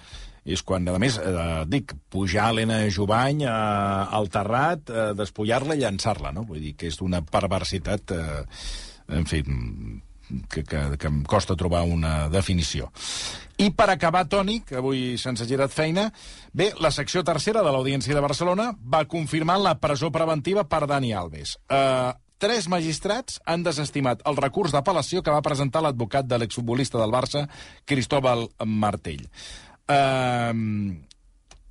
és 0.46 0.62
quan, 0.62 0.86
a 0.88 0.98
més, 1.02 1.18
eh, 1.18 1.64
dic, 1.66 1.96
pujar 2.10 2.52
l'Helena 2.54 2.84
Jovany 2.92 3.42
eh, 3.44 3.52
al 4.18 4.30
terrat, 4.30 4.90
eh, 4.90 5.06
despullar-la 5.18 5.74
i 5.74 5.82
llançar-la, 5.82 6.32
no? 6.32 6.46
Vull 6.46 6.62
dir 6.62 6.76
que 6.78 6.90
és 6.90 6.98
d'una 7.00 7.24
perversitat, 7.26 8.14
eh, 8.14 8.44
en 9.16 9.26
fi, 9.26 9.42
que, 10.48 10.62
que, 10.62 10.82
que 10.98 11.10
em 11.10 11.22
costa 11.26 11.56
trobar 11.58 11.82
una 11.86 12.28
definició. 12.32 12.90
I 13.62 13.70
per 13.72 13.88
acabar, 13.90 14.26
Toni, 14.28 14.60
que 14.66 14.78
avui 14.80 15.16
se'ns 15.20 15.40
ha 15.40 15.48
girat 15.48 15.72
feina, 15.72 16.10
bé, 16.52 16.72
la 16.82 16.92
secció 16.92 17.24
tercera 17.24 17.62
de 17.64 17.72
l'Audiència 17.72 18.14
de 18.14 18.24
Barcelona 18.24 18.70
va 18.76 19.06
confirmar 19.08 19.58
la 19.62 19.78
presó 19.80 20.10
preventiva 20.12 20.66
per 20.68 20.84
Dani 20.90 21.14
Alves. 21.16 21.56
Uh, 21.70 22.12
tres 22.42 22.68
magistrats 22.68 23.40
han 23.48 23.64
desestimat 23.64 24.20
el 24.28 24.36
recurs 24.36 24.74
d'apel·lació 24.76 25.22
que 25.24 25.32
va 25.32 25.44
presentar 25.44 25.80
l'advocat 25.84 26.28
de 26.28 26.40
l'exfutbolista 26.42 27.00
del 27.00 27.14
Barça, 27.14 27.46
Cristóbal 27.88 28.44
Martell. 28.66 29.24
Uh, 29.88 30.94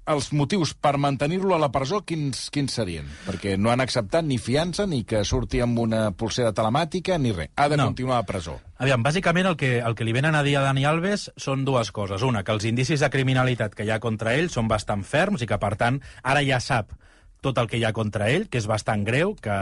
els 0.05 0.27
motius 0.37 0.75
per 0.77 0.99
mantenir-lo 1.01 1.55
a 1.55 1.59
la 1.59 1.71
presó, 1.73 2.03
quins, 2.05 2.49
quins 2.53 2.75
serien? 2.77 3.07
Perquè 3.25 3.55
no 3.57 3.71
han 3.73 3.81
acceptat 3.81 4.23
ni 4.27 4.37
fiança, 4.37 4.85
ni 4.85 4.99
que 5.03 5.23
surti 5.25 5.63
amb 5.65 5.79
una 5.81 6.11
pulsera 6.13 6.51
telemàtica, 6.53 7.17
ni 7.17 7.31
res. 7.33 7.49
Ha 7.57 7.67
de 7.69 7.77
No. 7.77 7.87
continuar 7.89 8.19
a 8.21 8.27
presó. 8.29 8.59
Aviam, 8.77 9.01
bàsicament 9.03 9.47
el 9.49 9.57
que, 9.57 9.79
el 9.79 9.95
que 9.95 10.05
li 10.05 10.13
venen 10.13 10.35
a 10.35 10.43
dir 10.43 10.57
a 10.57 10.61
Dani 10.61 10.85
Alves 10.85 11.31
són 11.37 11.65
dues 11.65 11.91
coses. 11.91 12.21
Una, 12.21 12.43
que 12.43 12.51
els 12.53 12.65
indicis 12.69 12.99
de 13.01 13.09
criminalitat 13.09 13.73
que 13.73 13.83
hi 13.83 13.89
ha 13.89 13.99
contra 13.99 14.35
ell 14.35 14.49
són 14.53 14.67
bastant 14.67 15.03
ferms 15.03 15.41
i 15.41 15.47
que, 15.47 15.57
per 15.57 15.75
tant, 15.75 15.99
ara 16.21 16.43
ja 16.45 16.59
sap 16.59 16.93
tot 17.45 17.59
el 17.61 17.69
que 17.69 17.77
hi 17.77 17.85
ha 17.85 17.93
contra 17.93 18.29
ell, 18.33 18.47
que 18.49 18.57
és 18.61 18.67
bastant 18.69 19.05
greu, 19.05 19.35
que 19.41 19.55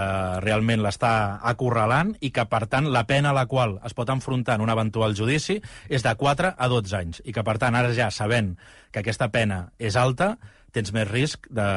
realment 0.44 0.82
l'està 0.84 1.14
acorralant 1.52 2.14
i 2.24 2.32
que, 2.36 2.46
per 2.50 2.64
tant, 2.72 2.88
la 2.94 3.04
pena 3.10 3.34
a 3.34 3.38
la 3.38 3.46
qual 3.52 3.78
es 3.84 3.96
pot 3.98 4.10
enfrontar 4.14 4.56
en 4.58 4.66
un 4.66 4.72
eventual 4.74 5.16
judici 5.18 5.60
és 5.90 6.06
de 6.06 6.16
4 6.20 6.54
a 6.58 6.70
12 6.72 6.98
anys. 7.00 7.22
I 7.28 7.36
que, 7.36 7.44
per 7.44 7.58
tant, 7.62 7.76
ara 7.76 7.92
ja 7.96 8.10
sabent 8.12 8.56
que 8.92 9.04
aquesta 9.04 9.30
pena 9.34 9.66
és 9.80 9.98
alta, 10.00 10.38
tens 10.74 10.94
més 10.96 11.10
risc 11.10 11.50
de, 11.52 11.68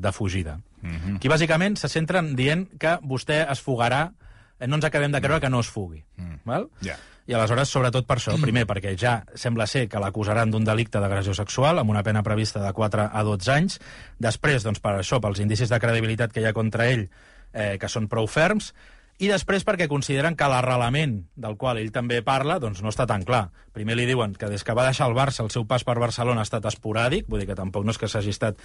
de 0.00 0.12
fugida. 0.12 0.60
Mm 0.82 0.96
-hmm. 0.96 1.16
Aquí, 1.16 1.28
bàsicament, 1.28 1.76
se 1.76 1.88
centren 1.88 2.36
dient 2.36 2.68
que 2.78 2.98
vostè 3.00 3.50
es 3.50 3.60
fugarà 3.60 4.12
eh, 4.58 4.66
no 4.66 4.76
ens 4.76 4.84
acabem 4.84 5.12
de 5.12 5.20
creure 5.20 5.40
que 5.40 5.50
no 5.50 5.60
es 5.60 5.68
fugui. 5.68 6.04
Mm. 6.16 6.40
Val? 6.44 6.68
Ja. 6.82 6.96
I 7.26 7.32
aleshores, 7.32 7.70
sobretot 7.72 8.06
per 8.08 8.18
això, 8.18 8.36
primer, 8.44 8.66
perquè 8.68 8.94
ja 9.00 9.18
sembla 9.40 9.66
ser 9.70 9.86
que 9.88 10.02
l'acusaran 10.02 10.52
d'un 10.52 10.66
delicte 10.66 11.00
d'agressió 11.00 11.36
sexual 11.36 11.80
amb 11.80 11.94
una 11.94 12.04
pena 12.06 12.24
prevista 12.26 12.62
de 12.64 12.72
4 12.72 13.08
a 13.12 13.22
12 13.26 13.54
anys. 13.54 13.78
Després, 14.20 14.66
doncs, 14.66 14.82
per 14.84 14.98
això, 14.98 15.20
pels 15.24 15.40
indicis 15.44 15.72
de 15.72 15.80
credibilitat 15.80 16.34
que 16.34 16.44
hi 16.44 16.50
ha 16.50 16.56
contra 16.56 16.90
ell, 16.92 17.08
eh, 17.52 17.76
que 17.80 17.88
són 17.88 18.10
prou 18.12 18.28
ferms, 18.28 18.72
i 19.22 19.28
després 19.30 19.62
perquè 19.62 19.86
consideren 19.86 20.34
que 20.34 20.46
l'arrelament 20.50 21.20
del 21.38 21.54
qual 21.56 21.78
ell 21.78 21.92
també 21.94 22.18
parla 22.26 22.56
doncs 22.58 22.80
no 22.82 22.90
està 22.90 23.06
tan 23.06 23.22
clar. 23.22 23.44
Primer 23.74 23.94
li 23.94 24.06
diuen 24.08 24.34
que 24.38 24.48
des 24.50 24.64
que 24.66 24.74
va 24.74 24.86
deixar 24.88 25.06
el 25.06 25.14
Barça 25.14 25.44
el 25.44 25.52
seu 25.54 25.66
pas 25.70 25.84
per 25.86 25.94
Barcelona 26.02 26.42
ha 26.42 26.48
estat 26.48 26.66
esporàdic, 26.66 27.28
vull 27.30 27.42
dir 27.42 27.46
que 27.46 27.54
tampoc 27.58 27.86
no 27.86 27.94
és 27.94 27.98
que 27.98 28.10
s'hagi 28.10 28.34
estat 28.34 28.58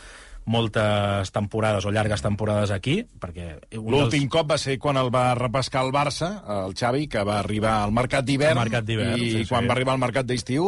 moltes 0.49 1.31
temporades 1.35 1.85
o 1.85 1.93
llargues 1.93 2.21
temporades 2.25 2.73
aquí, 2.73 3.03
perquè... 3.21 3.59
L'últim 3.77 4.25
dels- 4.25 4.33
cop 4.33 4.49
va 4.51 4.57
ser 4.57 4.79
quan 4.81 4.97
el 4.97 5.13
va 5.13 5.35
repescar 5.38 5.85
el 5.85 5.93
Barça, 5.93 6.31
el 6.65 6.73
Xavi, 6.77 7.07
que 7.07 7.23
va 7.23 7.39
arribar 7.43 7.83
al 7.83 7.93
mercat 7.93 8.25
d'hivern. 8.25 8.62
I 8.65 9.17
sí, 9.19 9.31
sí. 9.43 9.49
quan 9.49 9.69
va 9.69 9.77
arribar 9.77 9.93
al 9.93 10.01
mercat 10.01 10.25
d'estiu, 10.25 10.65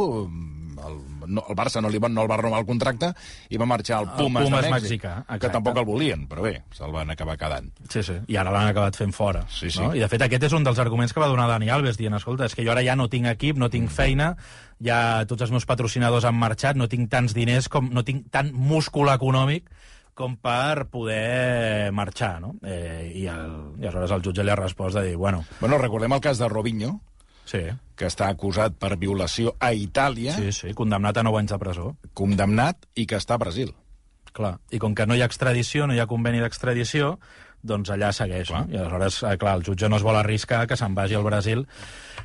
no, 1.28 1.44
el 1.50 1.56
Barça 1.56 1.82
no, 1.82 1.90
li 1.90 2.00
va, 2.02 2.10
no 2.10 2.24
el 2.24 2.30
va 2.32 2.38
renovar 2.38 2.60
el 2.62 2.66
contracte 2.70 3.12
i 3.50 3.58
va 3.62 3.66
marxar 3.70 3.98
al 4.00 4.10
Pumas, 4.18 4.46
Pumas 4.46 4.64
de 4.66 4.72
Mèxic, 4.72 5.04
mexicà, 5.06 5.40
que 5.40 5.50
tampoc 5.54 5.78
el 5.78 5.86
volien, 5.86 6.28
però 6.30 6.42
bé, 6.46 6.64
se'l 6.74 6.92
van 6.92 7.10
acabar 7.14 7.38
quedant. 7.38 7.70
Sí, 7.90 8.04
sí, 8.04 8.18
i 8.28 8.38
ara 8.38 8.52
l'han 8.52 8.70
acabat 8.72 8.96
fent 8.98 9.14
fora. 9.14 9.46
Sí, 9.50 9.70
sí. 9.72 9.82
No? 9.82 9.94
I, 9.96 10.00
de 10.00 10.08
fet, 10.12 10.22
aquest 10.26 10.44
és 10.50 10.54
un 10.58 10.64
dels 10.64 10.80
arguments 10.80 11.14
que 11.14 11.20
va 11.24 11.28
donar 11.32 11.48
Dani 11.52 11.70
Alves, 11.70 11.98
dient, 11.98 12.16
escolta, 12.18 12.46
és 12.46 12.56
que 12.56 12.66
jo 12.66 12.72
ara 12.72 12.84
ja 12.86 12.96
no 12.96 13.10
tinc 13.10 13.28
equip, 13.34 13.58
no 13.58 13.68
Mm. 13.68 13.72
tinc 13.72 13.90
feina, 13.92 14.36
ja 14.84 15.26
tots 15.30 15.42
els 15.46 15.52
meus 15.52 15.66
patrocinadors 15.66 16.26
han 16.26 16.36
marxat, 16.36 16.76
no 16.76 16.88
tinc 16.88 17.10
tants 17.10 17.34
diners, 17.34 17.70
com 17.70 17.90
no 17.94 18.04
tinc 18.04 18.30
tant 18.32 18.52
múscul 18.54 19.10
econòmic 19.14 19.70
com 20.14 20.36
per 20.38 20.86
poder 20.92 21.92
marxar, 21.96 22.42
no? 22.42 22.56
Eh, 22.64 23.12
i, 23.16 23.28
el, 23.32 23.54
I 23.80 23.86
aleshores 23.88 24.12
el 24.12 24.22
jutge 24.26 24.44
li 24.44 24.52
ha 24.52 24.58
respost 24.60 24.98
de 24.98 25.04
dir, 25.08 25.16
bueno, 25.16 25.46
Bueno, 25.62 25.78
recordem 25.78 26.12
el 26.14 26.22
cas 26.22 26.38
de 26.38 26.50
Robinho, 26.50 27.00
Sí. 27.46 27.64
que 27.96 28.08
està 28.08 28.30
acusat 28.30 28.74
per 28.80 28.98
violació 28.98 29.56
a 29.60 29.74
Itàlia, 29.74 30.34
Sí, 30.34 30.52
sí, 30.52 30.74
condemnat 30.74 31.18
a 31.18 31.24
9 31.24 31.38
anys 31.40 31.52
de 31.52 31.60
presó. 31.60 31.96
condemnat, 32.14 32.78
i 32.96 33.06
que 33.06 33.16
està 33.16 33.36
a 33.36 33.38
Brasil. 33.38 33.76
Clar. 34.34 34.60
I 34.72 34.80
com 34.80 34.96
que 34.96 35.06
no 35.06 35.14
hi 35.16 35.22
ha 35.22 35.26
extradició, 35.26 35.86
no 35.88 35.94
hi 35.94 36.00
ha 36.00 36.08
conveni 36.08 36.40
d'extradició, 36.40 37.20
doncs 37.64 37.90
allà 37.94 38.12
segueix. 38.14 38.48
Clar. 38.50 38.66
No? 38.68 38.74
I 38.74 38.80
aleshores, 38.82 39.22
eh, 39.24 39.38
clar, 39.38 39.56
el 39.60 39.64
jutge 39.68 39.90
no 39.90 39.98
es 40.00 40.04
vol 40.06 40.18
arriscar 40.20 40.66
que 40.68 40.78
se'n 40.78 40.96
vagi 40.96 41.16
al 41.16 41.24
Brasil. 41.28 41.66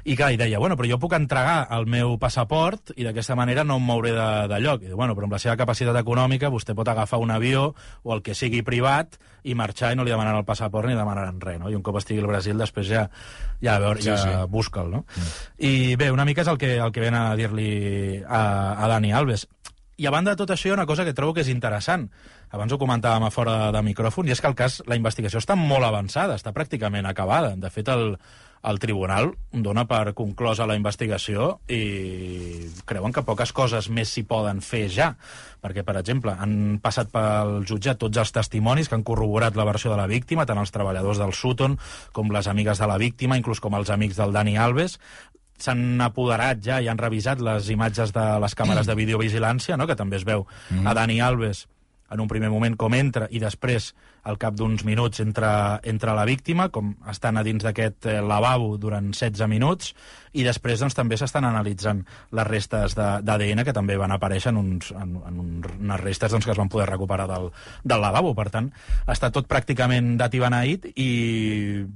I 0.06 0.14
clar, 0.14 0.30
i 0.32 0.36
deia, 0.38 0.58
bueno, 0.62 0.76
però 0.78 0.86
jo 0.88 0.98
puc 1.02 1.16
entregar 1.16 1.66
el 1.74 1.86
meu 1.90 2.14
passaport 2.22 2.92
i 2.96 3.02
d'aquesta 3.02 3.34
manera 3.34 3.64
no 3.66 3.76
em 3.80 3.82
mouré 3.82 4.12
de, 4.14 4.26
de 4.52 4.60
lloc. 4.62 4.82
I 4.84 4.92
diu, 4.92 4.96
bueno, 4.96 5.16
però 5.18 5.26
amb 5.26 5.34
la 5.34 5.40
seva 5.42 5.56
capacitat 5.58 5.96
econòmica 5.98 6.50
vostè 6.52 6.76
pot 6.78 6.86
agafar 6.88 7.18
un 7.18 7.32
avió 7.34 7.72
o 8.04 8.14
el 8.14 8.22
que 8.22 8.34
sigui 8.38 8.62
privat 8.62 9.18
i 9.46 9.54
marxar 9.58 9.92
i 9.92 9.96
no 9.98 10.04
li 10.06 10.10
demanen 10.14 10.34
el 10.38 10.44
passaport 10.46 10.86
ni 10.90 10.94
demanaran 10.98 11.40
res, 11.42 11.58
no? 11.58 11.70
I 11.70 11.74
un 11.78 11.82
cop 11.86 11.98
estigui 11.98 12.22
al 12.22 12.30
Brasil 12.30 12.58
després 12.58 12.86
ja, 12.86 13.04
ja, 13.62 13.76
a 13.76 13.80
veure, 13.82 14.02
Sí, 14.02 14.10
ja 14.10 14.16
sí. 14.18 14.30
busca'l, 14.50 14.90
no? 14.90 15.04
Mm. 15.06 15.34
I 15.70 15.72
bé, 15.98 16.10
una 16.14 16.24
mica 16.26 16.42
és 16.42 16.48
el 16.50 16.58
que, 16.58 16.76
el 16.82 16.92
que 16.94 17.02
ven 17.02 17.14
a 17.14 17.28
dir-li 17.38 18.22
a, 18.26 18.40
a 18.78 18.88
Dani 18.90 19.12
Alves. 19.12 19.46
I 19.96 20.06
a 20.06 20.12
banda 20.12 20.34
de 20.34 20.36
tot 20.36 20.50
això 20.52 20.68
hi 20.68 20.74
ha 20.74 20.76
una 20.76 20.88
cosa 20.88 21.06
que 21.08 21.14
trobo 21.16 21.32
que 21.32 21.40
és 21.40 21.48
interessant. 21.48 22.10
Abans 22.52 22.72
ho 22.72 22.78
comentàvem 22.80 23.24
a 23.24 23.30
fora 23.32 23.70
de 23.72 23.80
micròfon, 23.82 24.28
i 24.28 24.34
és 24.34 24.42
que 24.44 24.50
el 24.50 24.56
cas, 24.58 24.82
la 24.84 24.98
investigació 24.98 25.40
està 25.40 25.56
molt 25.56 25.88
avançada, 25.88 26.36
està 26.36 26.52
pràcticament 26.52 27.08
acabada. 27.08 27.54
De 27.56 27.70
fet, 27.72 27.88
el, 27.88 28.18
el 28.60 28.80
tribunal 28.82 29.30
dona 29.52 29.86
per 29.88 30.12
conclosa 30.18 30.66
la 30.68 30.76
investigació 30.76 31.46
i 31.72 32.68
creuen 32.84 33.16
que 33.16 33.24
poques 33.24 33.54
coses 33.56 33.88
més 33.88 34.12
s'hi 34.12 34.26
poden 34.28 34.60
fer 34.60 34.84
ja. 34.92 35.14
Perquè, 35.64 35.80
per 35.86 35.96
exemple, 36.02 36.36
han 36.36 36.76
passat 36.84 37.08
pel 37.14 37.62
jutjat 37.64 37.96
tots 38.02 38.20
els 38.20 38.36
testimonis 38.36 38.90
que 38.90 38.98
han 38.98 39.06
corroborat 39.06 39.56
la 39.56 39.64
versió 39.64 39.94
de 39.94 40.00
la 40.02 40.10
víctima, 40.10 40.44
tant 40.44 40.60
els 40.60 40.76
treballadors 40.76 41.24
del 41.24 41.32
Sutton 41.32 41.80
com 42.12 42.36
les 42.36 42.52
amigues 42.52 42.84
de 42.84 42.92
la 42.92 43.00
víctima, 43.00 43.40
inclús 43.40 43.64
com 43.64 43.80
els 43.80 43.88
amics 43.96 44.20
del 44.20 44.36
Dani 44.36 44.58
Alves 44.60 45.00
s'han 45.58 46.00
apoderat 46.04 46.60
ja 46.64 46.80
i 46.80 46.90
han 46.90 47.00
revisat 47.00 47.40
les 47.40 47.70
imatges 47.72 48.12
de 48.16 48.26
les 48.42 48.58
càmeres 48.58 48.88
de 48.88 48.98
videovigilància, 49.02 49.76
no? 49.76 49.86
que 49.86 49.96
també 49.96 50.20
es 50.20 50.26
veu 50.28 50.46
a 50.84 50.94
Dani 50.94 51.20
Alves 51.20 51.66
en 52.10 52.20
un 52.22 52.28
primer 52.28 52.50
moment 52.50 52.76
com 52.78 52.94
entra 52.94 53.26
i 53.30 53.40
després, 53.42 53.94
al 54.26 54.36
cap 54.38 54.54
d'uns 54.58 54.84
minuts, 54.86 55.20
entra, 55.22 55.80
entra 55.86 56.14
la 56.14 56.24
víctima, 56.26 56.68
com 56.74 56.94
estan 57.10 57.36
a 57.38 57.42
dins 57.46 57.62
d'aquest 57.62 58.06
eh, 58.10 58.20
lavabo 58.22 58.76
durant 58.78 59.12
16 59.14 59.46
minuts, 59.50 59.92
i 60.36 60.42
després 60.44 60.80
doncs, 60.82 60.94
també 60.94 61.16
s'estan 61.16 61.44
analitzant 61.48 62.02
les 62.36 62.46
restes 62.46 62.94
de- 62.98 63.20
d'ADN 63.22 63.62
que 63.64 63.72
també 63.72 63.96
van 63.96 64.12
aparèixer 64.12 64.50
en, 64.52 64.58
uns, 64.60 64.90
en, 64.92 65.14
en 65.26 65.38
un- 65.40 65.64
unes 65.80 66.00
restes 66.02 66.30
doncs, 66.34 66.44
que 66.44 66.52
es 66.52 66.58
van 66.58 66.68
poder 66.68 66.88
recuperar 66.90 67.26
del, 67.30 67.50
del 67.84 68.00
lavabo. 68.02 68.34
Per 68.34 68.48
tant, 68.50 68.70
està 69.06 69.30
tot 69.34 69.46
pràcticament 69.48 70.16
dat 70.20 70.34
i 70.34 70.42
beneït 70.42 70.90
i 70.94 71.08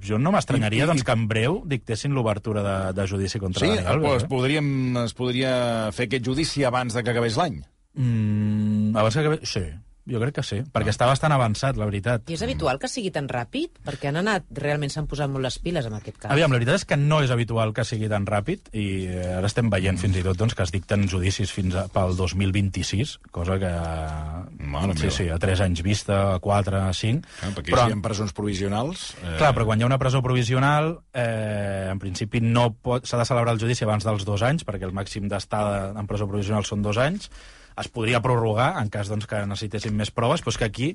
jo 0.03 0.19
no 0.19 0.33
m'estranyaria 0.35 0.87
doncs, 0.91 1.05
que 1.05 1.13
en 1.19 1.27
breu 1.29 1.61
dictessin 1.67 2.15
l'obertura 2.17 2.63
de, 2.65 2.79
de 2.99 3.07
judici 3.11 3.39
contra 3.43 3.67
Sí, 3.67 3.75
Dani 3.77 3.87
Alves. 3.87 4.23
es, 4.23 4.29
podríem, 4.31 4.97
es 5.05 5.15
podria 5.15 5.53
fer 5.93 6.07
aquest 6.09 6.25
judici 6.27 6.65
abans 6.65 6.95
de 6.95 7.03
que 7.05 7.11
acabés 7.15 7.37
l'any. 7.37 7.61
Eh? 7.61 8.01
Mm, 8.01 8.97
abans 8.97 9.15
que 9.15 9.21
acabi... 9.27 9.39
Sí, 9.43 9.63
jo 10.09 10.21
crec 10.23 10.39
que 10.39 10.45
sí, 10.47 10.61
perquè 10.73 10.93
està 10.93 11.07
bastant 11.09 11.33
avançat, 11.35 11.79
la 11.81 11.87
veritat. 11.89 12.25
I 12.31 12.37
és 12.37 12.43
habitual 12.45 12.81
que 12.81 12.89
sigui 12.91 13.13
tan 13.15 13.29
ràpid? 13.31 13.81
Perquè 13.87 14.11
han 14.11 14.21
anat, 14.21 14.47
realment 14.57 14.93
s'han 14.93 15.09
posat 15.11 15.31
molt 15.33 15.45
les 15.45 15.59
piles 15.63 15.87
amb 15.87 15.99
aquest 15.99 16.19
cas. 16.23 16.31
Aviam, 16.33 16.53
la 16.53 16.61
veritat 16.61 16.81
és 16.81 16.87
que 16.89 16.99
no 17.01 17.21
és 17.25 17.33
habitual 17.35 17.75
que 17.77 17.85
sigui 17.87 18.09
tan 18.11 18.27
ràpid 18.29 18.73
i 18.73 18.87
eh, 19.11 19.27
ara 19.39 19.51
estem 19.51 19.71
veient 19.73 20.01
fins 20.01 20.17
i 20.17 20.25
tot 20.27 20.39
doncs, 20.41 20.57
que 20.57 20.65
es 20.67 20.73
dicten 20.75 21.07
judicis 21.11 21.53
fins 21.55 21.77
a, 21.77 21.87
pel 21.93 22.17
2026, 22.19 23.17
cosa 23.35 23.59
que... 23.61 23.71
Mare 24.71 24.95
sí, 24.95 25.07
meva. 25.07 25.15
sí, 25.17 25.29
a 25.33 25.39
3 25.43 25.65
anys 25.67 25.85
vista, 25.87 26.21
a 26.35 26.41
4, 26.43 26.83
a 26.89 26.95
5... 26.97 27.31
Ah, 27.45 27.53
perquè 27.57 27.75
però... 27.75 27.87
si 27.87 27.95
hi 27.95 27.97
ha 27.97 28.03
presons 28.05 28.35
provisionals... 28.37 29.07
Eh... 29.21 29.37
Clar, 29.41 29.53
però 29.57 29.69
quan 29.69 29.81
hi 29.81 29.87
ha 29.87 29.91
una 29.91 30.01
presó 30.01 30.23
provisional, 30.25 30.93
eh, 31.13 31.89
en 31.93 32.03
principi 32.03 32.43
no 32.45 32.71
s'ha 33.03 33.21
de 33.21 33.29
celebrar 33.29 33.55
el 33.57 33.63
judici 33.63 33.87
abans 33.87 34.07
dels 34.07 34.27
dos 34.29 34.45
anys, 34.47 34.67
perquè 34.69 34.89
el 34.89 34.97
màxim 34.97 35.29
d'estada 35.31 35.91
en 35.99 36.11
presó 36.11 36.29
provisional 36.31 36.67
són 36.69 36.85
dos 36.87 37.01
anys. 37.01 37.31
Es 37.81 37.89
podria 37.89 38.21
prorrogar 38.25 38.75
en 38.81 38.91
cas 38.93 39.11
doncs, 39.11 39.27
que 39.31 39.41
necessitessin 39.49 39.97
més 39.97 40.13
proves, 40.15 40.45
però 40.45 40.55
és 40.55 40.61
que 40.61 40.69
aquí 40.69 40.89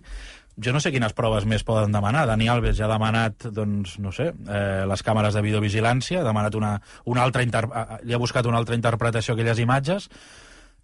jo 0.61 0.71
no 0.71 0.79
sé 0.79 0.91
quines 0.93 1.15
proves 1.17 1.47
més 1.49 1.65
poden 1.67 1.91
demanar. 1.95 2.25
Dani 2.29 2.47
Alves 2.51 2.77
ja 2.77 2.87
ha 2.87 2.93
demanat, 2.93 3.49
doncs, 3.51 3.97
no 3.99 4.13
sé, 4.15 4.29
eh, 4.31 4.85
les 4.87 5.03
càmeres 5.03 5.35
de 5.35 5.43
videovigilància, 5.45 6.21
ha 6.21 6.27
demanat 6.27 6.55
una, 6.55 6.77
una 7.11 7.25
altra 7.25 7.43
inter... 7.43 7.65
li 8.03 8.15
ha 8.15 8.21
buscat 8.21 8.47
una 8.47 8.61
altra 8.61 8.77
interpretació 8.77 9.33
a 9.33 9.39
aquelles 9.39 9.59
imatges, 9.59 10.09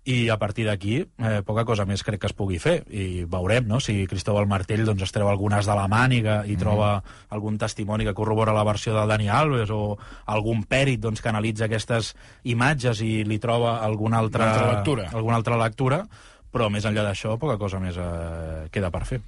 i 0.09 0.29
a 0.33 0.37
partir 0.41 0.65
d'aquí 0.65 0.95
eh, 1.05 1.41
poca 1.45 1.61
cosa 1.61 1.85
més 1.85 2.01
crec 2.01 2.23
que 2.23 2.29
es 2.31 2.33
pugui 2.33 2.57
fer 2.57 2.79
i 2.89 3.23
veurem 3.29 3.67
no? 3.69 3.77
si 3.79 4.07
Cristóbal 4.09 4.47
Martell 4.49 4.81
doncs, 4.87 5.03
es 5.05 5.13
treu 5.13 5.29
algunes 5.29 5.67
de 5.69 5.75
la 5.77 5.85
màniga 5.91 6.39
i 6.49 6.55
troba 6.57 7.03
algun 7.29 7.59
testimoni 7.61 8.07
que 8.07 8.15
corrobora 8.17 8.55
la 8.55 8.63
versió 8.65 8.95
del 8.97 9.07
Dani 9.13 9.29
Alves 9.29 9.69
o 9.69 9.97
algun 10.25 10.63
pèrit 10.65 10.99
doncs, 11.03 11.21
que 11.21 11.29
analitza 11.29 11.67
aquestes 11.69 12.15
imatges 12.49 13.03
i 13.05 13.21
li 13.29 13.37
troba 13.37 13.77
alguna 13.85 14.17
altra, 14.17 14.43
Una 14.45 14.53
altra 14.55 14.73
lectura. 14.73 15.09
alguna 15.13 15.35
altra 15.37 15.61
lectura 15.61 16.01
però 16.51 16.71
més 16.73 16.83
enllà 16.89 17.05
d'això 17.05 17.37
poca 17.37 17.59
cosa 17.61 17.79
més 17.79 17.95
eh, 17.95 18.67
queda 18.73 18.89
per 18.89 19.05
fer 19.05 19.21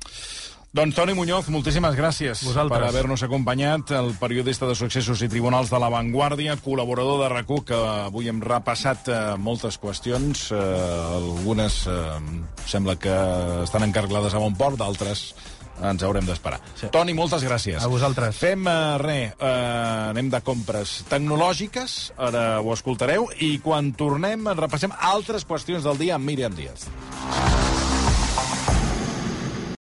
Doncs 0.73 0.95
Toni 0.97 1.13
Muñoz, 1.13 1.51
moltíssimes 1.53 1.93
gràcies 1.93 2.39
Vosaltres. 2.41 2.79
per 2.79 2.87
haver-nos 2.87 3.21
acompanyat, 3.21 3.91
el 3.93 4.15
periodista 4.17 4.65
de 4.65 4.73
successos 4.73 5.21
i 5.21 5.27
tribunals 5.29 5.69
de 5.69 5.77
La 5.77 5.89
Vanguardia, 5.93 6.55
col·laborador 6.57 7.21
de 7.21 7.27
rac 7.29 7.51
que 7.67 7.77
avui 7.77 8.25
hem 8.27 8.39
repassat 8.41 9.07
eh, 9.07 9.19
moltes 9.37 9.77
qüestions, 9.77 10.47
eh, 10.49 10.57
algunes 10.57 11.85
eh, 11.85 12.17
sembla 12.65 12.95
que 12.97 13.13
estan 13.67 13.85
encarglades 13.85 14.33
a 14.33 14.41
bon 14.41 14.57
port, 14.57 14.81
d'altres 14.81 15.35
ens 15.77 16.01
haurem 16.01 16.25
d'esperar. 16.25 16.57
Sí. 16.73 16.89
Toni, 16.89 17.13
moltes 17.13 17.45
gràcies. 17.45 17.77
A 17.77 17.87
vosaltres. 17.87 18.33
Fem 18.33 18.65
eh, 18.65 18.97
res, 18.97 19.37
eh, 19.37 20.09
anem 20.09 20.33
de 20.33 20.41
compres 20.41 21.03
tecnològiques, 21.05 22.15
ara 22.17 22.63
ho 22.65 22.73
escoltareu, 22.73 23.29
i 23.45 23.59
quan 23.61 23.93
tornem 23.93 24.49
repassem 24.57 24.89
altres 25.13 25.45
qüestions 25.45 25.85
del 25.85 26.01
dia 26.01 26.17
amb 26.17 26.25
Míriam 26.25 26.57
Díaz. 26.57 26.89